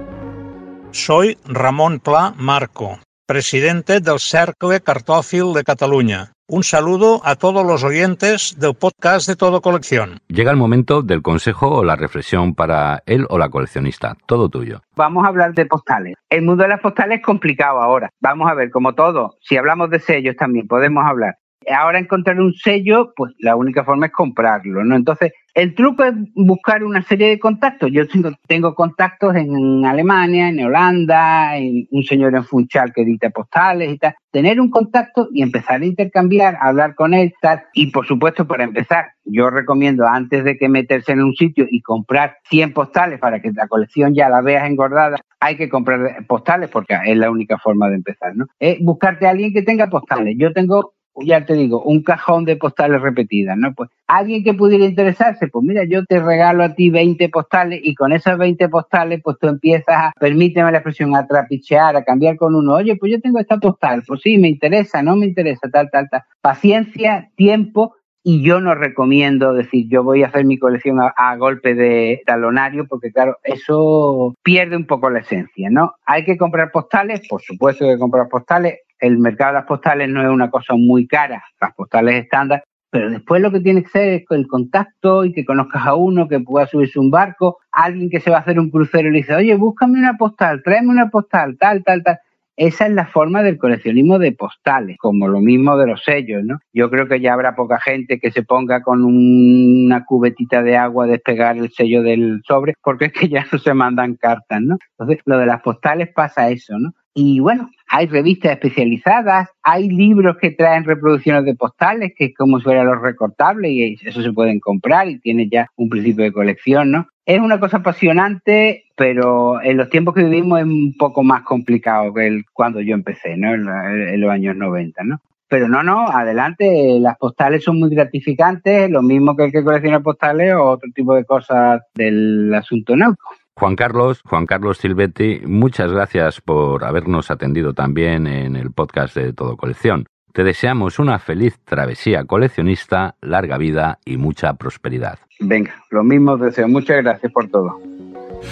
Soy 0.90 1.36
Ramón 1.44 2.00
Pla 2.00 2.34
Marco, 2.36 2.98
presidente 3.26 4.00
del 4.00 4.18
Cercle 4.18 4.80
Cartófil 4.80 5.52
de 5.52 5.64
Cataluña. 5.64 6.32
Un 6.50 6.62
saludo 6.62 7.20
a 7.24 7.36
todos 7.36 7.66
los 7.66 7.84
oyentes 7.84 8.58
del 8.58 8.74
podcast 8.74 9.28
de 9.28 9.36
Todo 9.36 9.60
Colección. 9.60 10.20
Llega 10.28 10.50
el 10.50 10.56
momento 10.56 11.02
del 11.02 11.20
consejo 11.20 11.68
o 11.68 11.84
la 11.84 11.94
reflexión 11.94 12.54
para 12.54 13.02
él 13.04 13.26
o 13.28 13.36
la 13.36 13.50
coleccionista. 13.50 14.16
Todo 14.24 14.48
tuyo. 14.48 14.80
Vamos 14.96 15.26
a 15.26 15.28
hablar 15.28 15.52
de 15.52 15.66
postales. 15.66 16.14
El 16.30 16.46
mundo 16.46 16.62
de 16.62 16.70
las 16.70 16.80
postales 16.80 17.18
es 17.18 17.22
complicado 17.22 17.82
ahora. 17.82 18.08
Vamos 18.20 18.50
a 18.50 18.54
ver, 18.54 18.70
como 18.70 18.94
todo, 18.94 19.36
si 19.42 19.58
hablamos 19.58 19.90
de 19.90 20.00
sellos 20.00 20.36
también 20.36 20.66
podemos 20.66 21.04
hablar 21.04 21.36
ahora 21.66 21.98
encontrar 21.98 22.40
un 22.40 22.54
sello, 22.54 23.12
pues 23.16 23.34
la 23.38 23.56
única 23.56 23.84
forma 23.84 24.06
es 24.06 24.12
comprarlo, 24.12 24.84
¿no? 24.84 24.96
Entonces, 24.96 25.32
el 25.54 25.74
truco 25.74 26.04
es 26.04 26.14
buscar 26.34 26.84
una 26.84 27.02
serie 27.02 27.28
de 27.28 27.38
contactos. 27.38 27.90
Yo 27.90 28.04
tengo, 28.46 28.74
contactos 28.74 29.34
en 29.34 29.84
Alemania, 29.84 30.50
en 30.50 30.64
Holanda, 30.64 31.54
un 31.90 32.04
señor 32.04 32.36
en 32.36 32.44
Funchal 32.44 32.92
que 32.92 33.02
edita 33.02 33.30
postales 33.30 33.92
y 33.92 33.98
tal. 33.98 34.14
Tener 34.30 34.60
un 34.60 34.70
contacto 34.70 35.28
y 35.32 35.42
empezar 35.42 35.80
a 35.80 35.84
intercambiar, 35.84 36.56
hablar 36.60 36.94
con 36.94 37.12
él, 37.12 37.32
tal. 37.40 37.64
Y 37.74 37.90
por 37.90 38.06
supuesto, 38.06 38.46
para 38.46 38.64
empezar, 38.64 39.06
yo 39.24 39.50
recomiendo 39.50 40.06
antes 40.06 40.44
de 40.44 40.56
que 40.56 40.68
meterse 40.68 41.12
en 41.12 41.22
un 41.22 41.34
sitio 41.34 41.66
y 41.68 41.82
comprar 41.82 42.36
100 42.48 42.72
postales 42.72 43.18
para 43.18 43.40
que 43.40 43.50
la 43.52 43.66
colección 43.66 44.14
ya 44.14 44.28
la 44.28 44.42
veas 44.42 44.68
engordada, 44.68 45.16
hay 45.40 45.56
que 45.56 45.68
comprar 45.68 46.24
postales 46.26 46.70
porque 46.70 46.96
es 47.04 47.16
la 47.16 47.30
única 47.30 47.58
forma 47.58 47.88
de 47.88 47.96
empezar, 47.96 48.36
¿no? 48.36 48.46
Es 48.60 48.78
buscarte 48.80 49.26
a 49.26 49.30
alguien 49.30 49.52
que 49.52 49.62
tenga 49.62 49.88
postales. 49.88 50.36
Yo 50.38 50.52
tengo 50.52 50.94
ya 51.24 51.44
te 51.44 51.54
digo, 51.54 51.82
un 51.82 52.02
cajón 52.02 52.44
de 52.44 52.56
postales 52.56 53.00
repetidas, 53.00 53.56
¿no? 53.56 53.74
Pues 53.74 53.90
alguien 54.06 54.44
que 54.44 54.54
pudiera 54.54 54.84
interesarse, 54.84 55.48
pues 55.48 55.64
mira, 55.64 55.84
yo 55.84 56.04
te 56.04 56.20
regalo 56.20 56.64
a 56.64 56.74
ti 56.74 56.90
20 56.90 57.28
postales 57.28 57.80
y 57.82 57.94
con 57.94 58.12
esas 58.12 58.38
20 58.38 58.68
postales, 58.68 59.20
pues 59.22 59.36
tú 59.40 59.48
empiezas 59.48 59.96
a, 59.96 60.12
permíteme 60.18 60.72
la 60.72 60.78
expresión, 60.78 61.14
a 61.14 61.26
trapichear, 61.26 61.96
a 61.96 62.04
cambiar 62.04 62.36
con 62.36 62.54
uno. 62.54 62.74
Oye, 62.74 62.96
pues 62.96 63.12
yo 63.12 63.20
tengo 63.20 63.38
esta 63.38 63.58
postal, 63.58 64.02
pues 64.06 64.20
sí, 64.22 64.38
me 64.38 64.48
interesa, 64.48 65.02
no 65.02 65.16
me 65.16 65.26
interesa, 65.26 65.68
tal, 65.70 65.90
tal, 65.90 66.08
tal. 66.10 66.22
Paciencia, 66.40 67.30
tiempo 67.36 67.94
y 68.22 68.42
yo 68.42 68.60
no 68.60 68.74
recomiendo 68.74 69.54
decir 69.54 69.86
yo 69.88 70.02
voy 70.02 70.22
a 70.22 70.26
hacer 70.26 70.44
mi 70.44 70.58
colección 70.58 71.00
a, 71.00 71.14
a, 71.16 71.36
golpe 71.36 71.74
de 71.74 72.20
talonario 72.26 72.86
porque 72.86 73.12
claro, 73.12 73.38
eso 73.44 74.34
pierde 74.42 74.76
un 74.76 74.86
poco 74.86 75.08
la 75.08 75.20
esencia, 75.20 75.70
¿no? 75.70 75.94
Hay 76.04 76.24
que 76.24 76.36
comprar 76.36 76.70
postales, 76.70 77.26
por 77.28 77.40
supuesto 77.40 77.86
que 77.86 77.98
comprar 77.98 78.28
postales, 78.28 78.80
el 79.00 79.18
mercado 79.18 79.52
de 79.52 79.58
las 79.60 79.66
postales 79.66 80.08
no 80.08 80.22
es 80.22 80.28
una 80.28 80.50
cosa 80.50 80.74
muy 80.74 81.06
cara, 81.06 81.42
las 81.60 81.74
postales 81.74 82.24
estándar, 82.24 82.62
Pero 82.90 83.10
después 83.10 83.42
lo 83.42 83.52
que 83.52 83.60
tienes 83.60 83.84
que 83.84 83.88
hacer 83.88 84.08
es 84.14 84.24
el 84.30 84.46
contacto 84.46 85.24
y 85.24 85.32
que 85.32 85.44
conozcas 85.44 85.86
a 85.86 85.94
uno 85.94 86.26
que 86.28 86.40
pueda 86.40 86.66
subirse 86.66 86.98
un 86.98 87.10
barco, 87.10 87.58
alguien 87.70 88.08
que 88.10 88.20
se 88.20 88.30
va 88.30 88.38
a 88.38 88.40
hacer 88.40 88.58
un 88.58 88.70
crucero 88.70 89.08
y 89.08 89.12
le 89.12 89.18
dice, 89.18 89.34
oye, 89.34 89.54
búscame 89.56 89.98
una 89.98 90.16
postal, 90.16 90.62
tráeme 90.62 90.88
una 90.88 91.10
postal, 91.10 91.56
tal, 91.58 91.84
tal, 91.84 92.02
tal. 92.02 92.18
Esa 92.58 92.86
es 92.86 92.92
la 92.92 93.06
forma 93.06 93.44
del 93.44 93.56
coleccionismo 93.56 94.18
de 94.18 94.32
postales, 94.32 94.96
como 94.98 95.28
lo 95.28 95.38
mismo 95.38 95.76
de 95.76 95.86
los 95.86 96.02
sellos, 96.02 96.42
¿no? 96.44 96.58
Yo 96.72 96.90
creo 96.90 97.06
que 97.06 97.20
ya 97.20 97.34
habrá 97.34 97.54
poca 97.54 97.78
gente 97.78 98.18
que 98.18 98.32
se 98.32 98.42
ponga 98.42 98.82
con 98.82 99.04
una 99.04 100.04
cubetita 100.04 100.64
de 100.64 100.76
agua 100.76 101.04
a 101.04 101.08
despegar 101.08 101.56
el 101.56 101.70
sello 101.70 102.02
del 102.02 102.40
sobre, 102.44 102.74
porque 102.82 103.04
es 103.06 103.12
que 103.12 103.28
ya 103.28 103.46
no 103.52 103.58
se 103.60 103.74
mandan 103.74 104.16
cartas, 104.16 104.60
¿no? 104.60 104.76
Entonces, 104.98 105.22
lo 105.24 105.38
de 105.38 105.46
las 105.46 105.62
postales 105.62 106.08
pasa 106.12 106.50
eso, 106.50 106.76
¿no? 106.80 106.94
Y 107.14 107.38
bueno, 107.38 107.70
hay 107.88 108.06
revistas 108.06 108.52
especializadas, 108.52 109.48
hay 109.62 109.88
libros 109.88 110.36
que 110.40 110.50
traen 110.50 110.84
reproducciones 110.84 111.44
de 111.44 111.54
postales, 111.54 112.12
que 112.14 112.26
es 112.26 112.34
como 112.36 112.58
si 112.58 112.64
fueran 112.64 112.86
los 112.86 113.00
recortables, 113.00 113.70
y 113.70 113.96
eso 114.04 114.22
se 114.22 114.32
pueden 114.32 114.60
comprar 114.60 115.08
y 115.08 115.18
tiene 115.20 115.48
ya 115.50 115.68
un 115.76 115.88
principio 115.88 116.24
de 116.24 116.32
colección, 116.32 116.90
¿no? 116.90 117.08
Es 117.24 117.40
una 117.40 117.58
cosa 117.58 117.78
apasionante, 117.78 118.84
pero 118.94 119.60
en 119.62 119.76
los 119.76 119.88
tiempos 119.88 120.14
que 120.14 120.24
vivimos 120.24 120.60
es 120.60 120.66
un 120.66 120.94
poco 120.98 121.22
más 121.22 121.42
complicado 121.42 122.12
que 122.12 122.26
el, 122.26 122.44
cuando 122.52 122.80
yo 122.80 122.94
empecé, 122.94 123.36
¿no? 123.36 123.54
En, 123.54 124.20
los 124.20 124.30
años 124.30 124.56
90, 124.56 125.04
¿no? 125.04 125.20
Pero 125.48 125.66
no, 125.66 125.82
no, 125.82 126.08
adelante, 126.08 126.98
las 127.00 127.16
postales 127.16 127.64
son 127.64 127.78
muy 127.78 127.88
gratificantes, 127.88 128.90
lo 128.90 129.00
mismo 129.00 129.34
que 129.34 129.44
el 129.44 129.52
que 129.52 129.64
colecciona 129.64 130.00
postales 130.00 130.52
o 130.54 130.62
otro 130.62 130.90
tipo 130.94 131.14
de 131.14 131.24
cosas 131.24 131.80
del 131.94 132.52
asunto 132.54 132.94
náutico. 132.94 133.34
Juan 133.58 133.74
Carlos, 133.74 134.22
Juan 134.24 134.46
Carlos 134.46 134.78
Silvetti, 134.78 135.40
muchas 135.44 135.90
gracias 135.90 136.40
por 136.40 136.84
habernos 136.84 137.28
atendido 137.32 137.74
también 137.74 138.28
en 138.28 138.54
el 138.54 138.70
podcast 138.70 139.16
de 139.16 139.32
Todo 139.32 139.56
Colección. 139.56 140.06
Te 140.32 140.44
deseamos 140.44 141.00
una 141.00 141.18
feliz 141.18 141.58
travesía 141.64 142.22
coleccionista, 142.22 143.16
larga 143.20 143.58
vida 143.58 143.98
y 144.04 144.16
mucha 144.16 144.54
prosperidad. 144.54 145.18
Venga, 145.40 145.74
lo 145.90 146.04
mismo 146.04 146.36
deseo. 146.36 146.68
Muchas 146.68 147.02
gracias 147.02 147.32
por 147.32 147.48
todo. 147.48 147.80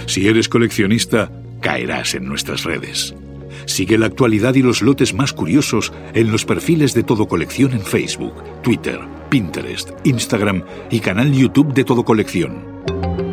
Si 0.06 0.26
eres 0.26 0.48
coleccionista, 0.48 1.30
caerás 1.60 2.16
en 2.16 2.26
nuestras 2.26 2.64
redes. 2.64 3.14
Sigue 3.66 3.98
la 3.98 4.06
actualidad 4.06 4.56
y 4.56 4.62
los 4.62 4.82
lotes 4.82 5.14
más 5.14 5.32
curiosos 5.32 5.92
en 6.14 6.32
los 6.32 6.44
perfiles 6.44 6.94
de 6.94 7.04
Todo 7.04 7.28
Colección 7.28 7.72
en 7.74 7.82
Facebook, 7.82 8.34
Twitter, 8.64 8.98
Pinterest, 9.30 9.92
Instagram 10.04 10.64
y 10.90 10.98
canal 10.98 11.30
YouTube 11.30 11.72
de 11.72 11.84
Todo 11.84 12.04
Colección. 12.04 13.25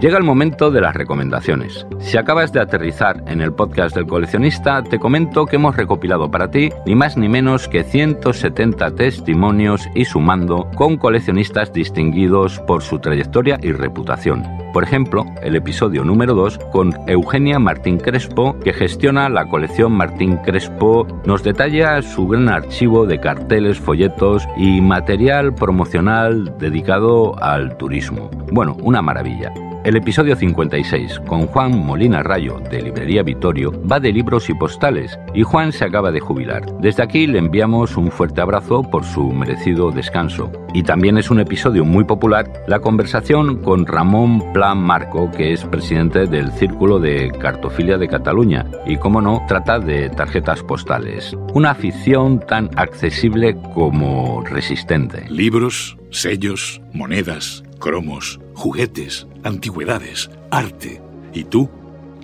Llega 0.00 0.18
el 0.18 0.24
momento 0.24 0.70
de 0.70 0.82
las 0.82 0.94
recomendaciones. 0.94 1.86
Si 2.00 2.18
acabas 2.18 2.52
de 2.52 2.60
aterrizar 2.60 3.24
en 3.26 3.40
el 3.40 3.54
podcast 3.54 3.96
del 3.96 4.06
coleccionista, 4.06 4.82
te 4.82 4.98
comento 4.98 5.46
que 5.46 5.56
hemos 5.56 5.74
recopilado 5.74 6.30
para 6.30 6.50
ti 6.50 6.68
ni 6.84 6.94
más 6.94 7.16
ni 7.16 7.30
menos 7.30 7.66
que 7.66 7.82
170 7.82 8.90
testimonios 8.94 9.88
y 9.94 10.04
sumando 10.04 10.70
con 10.74 10.98
coleccionistas 10.98 11.72
distinguidos 11.72 12.60
por 12.60 12.82
su 12.82 12.98
trayectoria 12.98 13.58
y 13.62 13.72
reputación. 13.72 14.44
Por 14.74 14.84
ejemplo, 14.84 15.24
el 15.42 15.56
episodio 15.56 16.04
número 16.04 16.34
2 16.34 16.58
con 16.72 16.92
Eugenia 17.06 17.58
Martín 17.58 17.96
Crespo, 17.96 18.54
que 18.60 18.74
gestiona 18.74 19.30
la 19.30 19.48
colección 19.48 19.92
Martín 19.92 20.36
Crespo, 20.44 21.06
nos 21.24 21.42
detalla 21.42 22.02
su 22.02 22.28
gran 22.28 22.50
archivo 22.50 23.06
de 23.06 23.18
carteles, 23.18 23.80
folletos 23.80 24.46
y 24.58 24.82
material 24.82 25.54
promocional 25.54 26.54
dedicado 26.58 27.42
al 27.42 27.78
turismo. 27.78 28.30
Bueno, 28.52 28.76
una 28.82 29.00
maravilla. 29.00 29.54
El 29.86 29.94
episodio 29.94 30.34
56, 30.34 31.20
con 31.28 31.46
Juan 31.46 31.78
Molina 31.78 32.20
Rayo, 32.20 32.58
de 32.72 32.82
Librería 32.82 33.22
Vitorio, 33.22 33.70
va 33.86 34.00
de 34.00 34.12
libros 34.12 34.50
y 34.50 34.54
postales, 34.54 35.16
y 35.32 35.44
Juan 35.44 35.70
se 35.70 35.84
acaba 35.84 36.10
de 36.10 36.18
jubilar. 36.18 36.66
Desde 36.80 37.04
aquí 37.04 37.28
le 37.28 37.38
enviamos 37.38 37.96
un 37.96 38.10
fuerte 38.10 38.40
abrazo 38.40 38.82
por 38.82 39.04
su 39.04 39.30
merecido 39.30 39.92
descanso. 39.92 40.50
Y 40.74 40.82
también 40.82 41.18
es 41.18 41.30
un 41.30 41.38
episodio 41.38 41.84
muy 41.84 42.02
popular 42.02 42.52
la 42.66 42.80
conversación 42.80 43.62
con 43.62 43.86
Ramón 43.86 44.52
Plan 44.52 44.76
Marco, 44.76 45.30
que 45.30 45.52
es 45.52 45.62
presidente 45.62 46.26
del 46.26 46.50
Círculo 46.50 46.98
de 46.98 47.30
Cartofilia 47.40 47.96
de 47.96 48.08
Cataluña, 48.08 48.66
y 48.86 48.96
como 48.96 49.20
no, 49.20 49.44
trata 49.46 49.78
de 49.78 50.10
tarjetas 50.10 50.64
postales. 50.64 51.36
Una 51.54 51.70
afición 51.70 52.40
tan 52.40 52.70
accesible 52.74 53.56
como 53.72 54.42
resistente. 54.42 55.26
Libros, 55.30 55.96
sellos, 56.10 56.80
monedas, 56.92 57.62
cromos, 57.78 58.40
juguetes, 58.54 59.26
antigüedades, 59.44 60.30
arte. 60.50 61.02
¿Y 61.32 61.44
tú? 61.44 61.70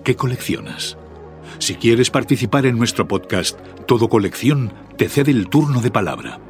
¿Qué 0.04 0.16
coleccionas? 0.16 0.98
Si 1.58 1.74
quieres 1.74 2.10
participar 2.10 2.66
en 2.66 2.78
nuestro 2.78 3.06
podcast, 3.06 3.58
Todo 3.86 4.08
Colección 4.08 4.72
te 4.96 5.08
cede 5.08 5.30
el 5.30 5.48
turno 5.48 5.80
de 5.80 5.90
palabra. 5.90 6.40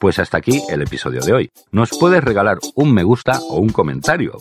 Pues 0.00 0.18
hasta 0.18 0.38
aquí 0.38 0.62
el 0.68 0.82
episodio 0.82 1.20
de 1.20 1.32
hoy. 1.32 1.50
Nos 1.72 1.90
puedes 1.90 2.22
regalar 2.22 2.58
un 2.74 2.92
me 2.92 3.02
gusta 3.02 3.40
o 3.40 3.58
un 3.58 3.70
comentario. 3.70 4.38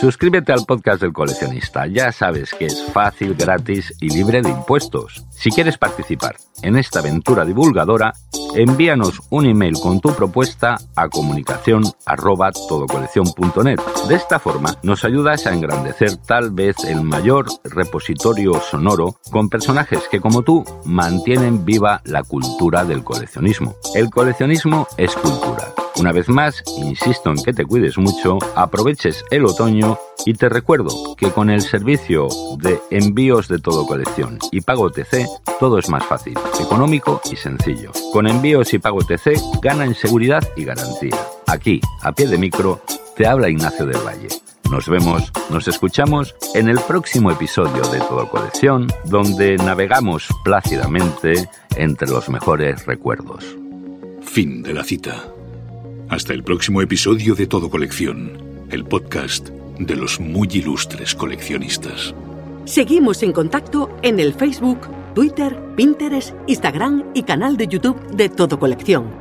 Suscríbete 0.00 0.50
al 0.52 0.64
podcast 0.64 1.02
del 1.02 1.12
coleccionista, 1.12 1.86
ya 1.86 2.10
sabes 2.10 2.54
que 2.54 2.64
es 2.64 2.84
fácil, 2.92 3.34
gratis 3.34 3.94
y 4.00 4.08
libre 4.08 4.40
de 4.40 4.48
impuestos. 4.48 5.26
Si 5.30 5.50
quieres 5.50 5.76
participar 5.76 6.36
en 6.62 6.76
esta 6.76 7.00
aventura 7.00 7.44
divulgadora, 7.44 8.14
envíanos 8.54 9.20
un 9.28 9.44
email 9.44 9.74
con 9.74 10.00
tu 10.00 10.14
propuesta 10.14 10.78
a 10.96 11.08
comunicación 11.08 11.84
arroba 12.06 12.50
todocolección.net. 12.50 13.78
De 14.08 14.14
esta 14.14 14.38
forma 14.38 14.74
nos 14.82 15.04
ayudas 15.04 15.46
a 15.46 15.52
engrandecer 15.52 16.16
tal 16.16 16.50
vez 16.50 16.76
el 16.84 17.02
mayor 17.02 17.46
repositorio 17.64 18.60
sonoro 18.60 19.16
con 19.30 19.50
personajes 19.50 20.08
que 20.10 20.20
como 20.20 20.42
tú 20.42 20.64
mantienen 20.86 21.66
viva 21.66 22.00
la 22.04 22.22
cultura 22.22 22.86
del 22.86 23.04
coleccionismo. 23.04 23.76
El 23.94 24.08
coleccionismo 24.08 24.86
es 24.96 25.14
cultura 25.14 25.74
una 26.00 26.12
vez 26.12 26.30
más, 26.30 26.62
insisto 26.78 27.30
en 27.30 27.36
que 27.42 27.52
te 27.52 27.66
cuides 27.66 27.98
mucho, 27.98 28.38
aproveches 28.56 29.22
el 29.30 29.44
otoño 29.44 29.98
y 30.24 30.32
te 30.32 30.48
recuerdo 30.48 31.14
que 31.14 31.30
con 31.30 31.50
el 31.50 31.60
servicio 31.60 32.28
de 32.58 32.80
envíos 32.90 33.48
de 33.48 33.58
todo 33.58 33.86
colección 33.86 34.38
y 34.50 34.62
pago 34.62 34.90
TC, 34.90 35.26
todo 35.58 35.78
es 35.78 35.90
más 35.90 36.04
fácil, 36.06 36.38
económico 36.58 37.20
y 37.30 37.36
sencillo. 37.36 37.92
Con 38.14 38.26
envíos 38.26 38.72
y 38.72 38.78
pago 38.78 39.00
TC, 39.02 39.34
gana 39.62 39.84
en 39.84 39.94
seguridad 39.94 40.42
y 40.56 40.64
garantía. 40.64 41.16
Aquí, 41.46 41.82
a 42.00 42.12
pie 42.12 42.28
de 42.28 42.38
micro, 42.38 42.80
te 43.14 43.26
habla 43.26 43.50
Ignacio 43.50 43.84
del 43.84 43.98
Valle. 43.98 44.28
Nos 44.70 44.88
vemos, 44.88 45.30
nos 45.50 45.68
escuchamos 45.68 46.34
en 46.54 46.70
el 46.70 46.78
próximo 46.80 47.30
episodio 47.30 47.82
de 47.90 47.98
Todo 47.98 48.30
Colección, 48.30 48.86
donde 49.04 49.58
navegamos 49.58 50.28
plácidamente 50.44 51.48
entre 51.76 52.08
los 52.08 52.30
mejores 52.30 52.86
recuerdos. 52.86 53.44
Fin 54.22 54.62
de 54.62 54.72
la 54.72 54.84
cita. 54.84 55.24
Hasta 56.10 56.34
el 56.34 56.42
próximo 56.42 56.82
episodio 56.82 57.36
de 57.36 57.46
Todo 57.46 57.70
Colección, 57.70 58.66
el 58.68 58.84
podcast 58.84 59.48
de 59.78 59.94
los 59.94 60.18
muy 60.18 60.48
ilustres 60.50 61.14
coleccionistas. 61.14 62.12
Seguimos 62.64 63.22
en 63.22 63.30
contacto 63.30 63.96
en 64.02 64.18
el 64.18 64.34
Facebook, 64.34 64.88
Twitter, 65.14 65.56
Pinterest, 65.76 66.34
Instagram 66.48 67.04
y 67.14 67.22
canal 67.22 67.56
de 67.56 67.68
YouTube 67.68 68.04
de 68.10 68.28
Todo 68.28 68.58
Colección. 68.58 69.19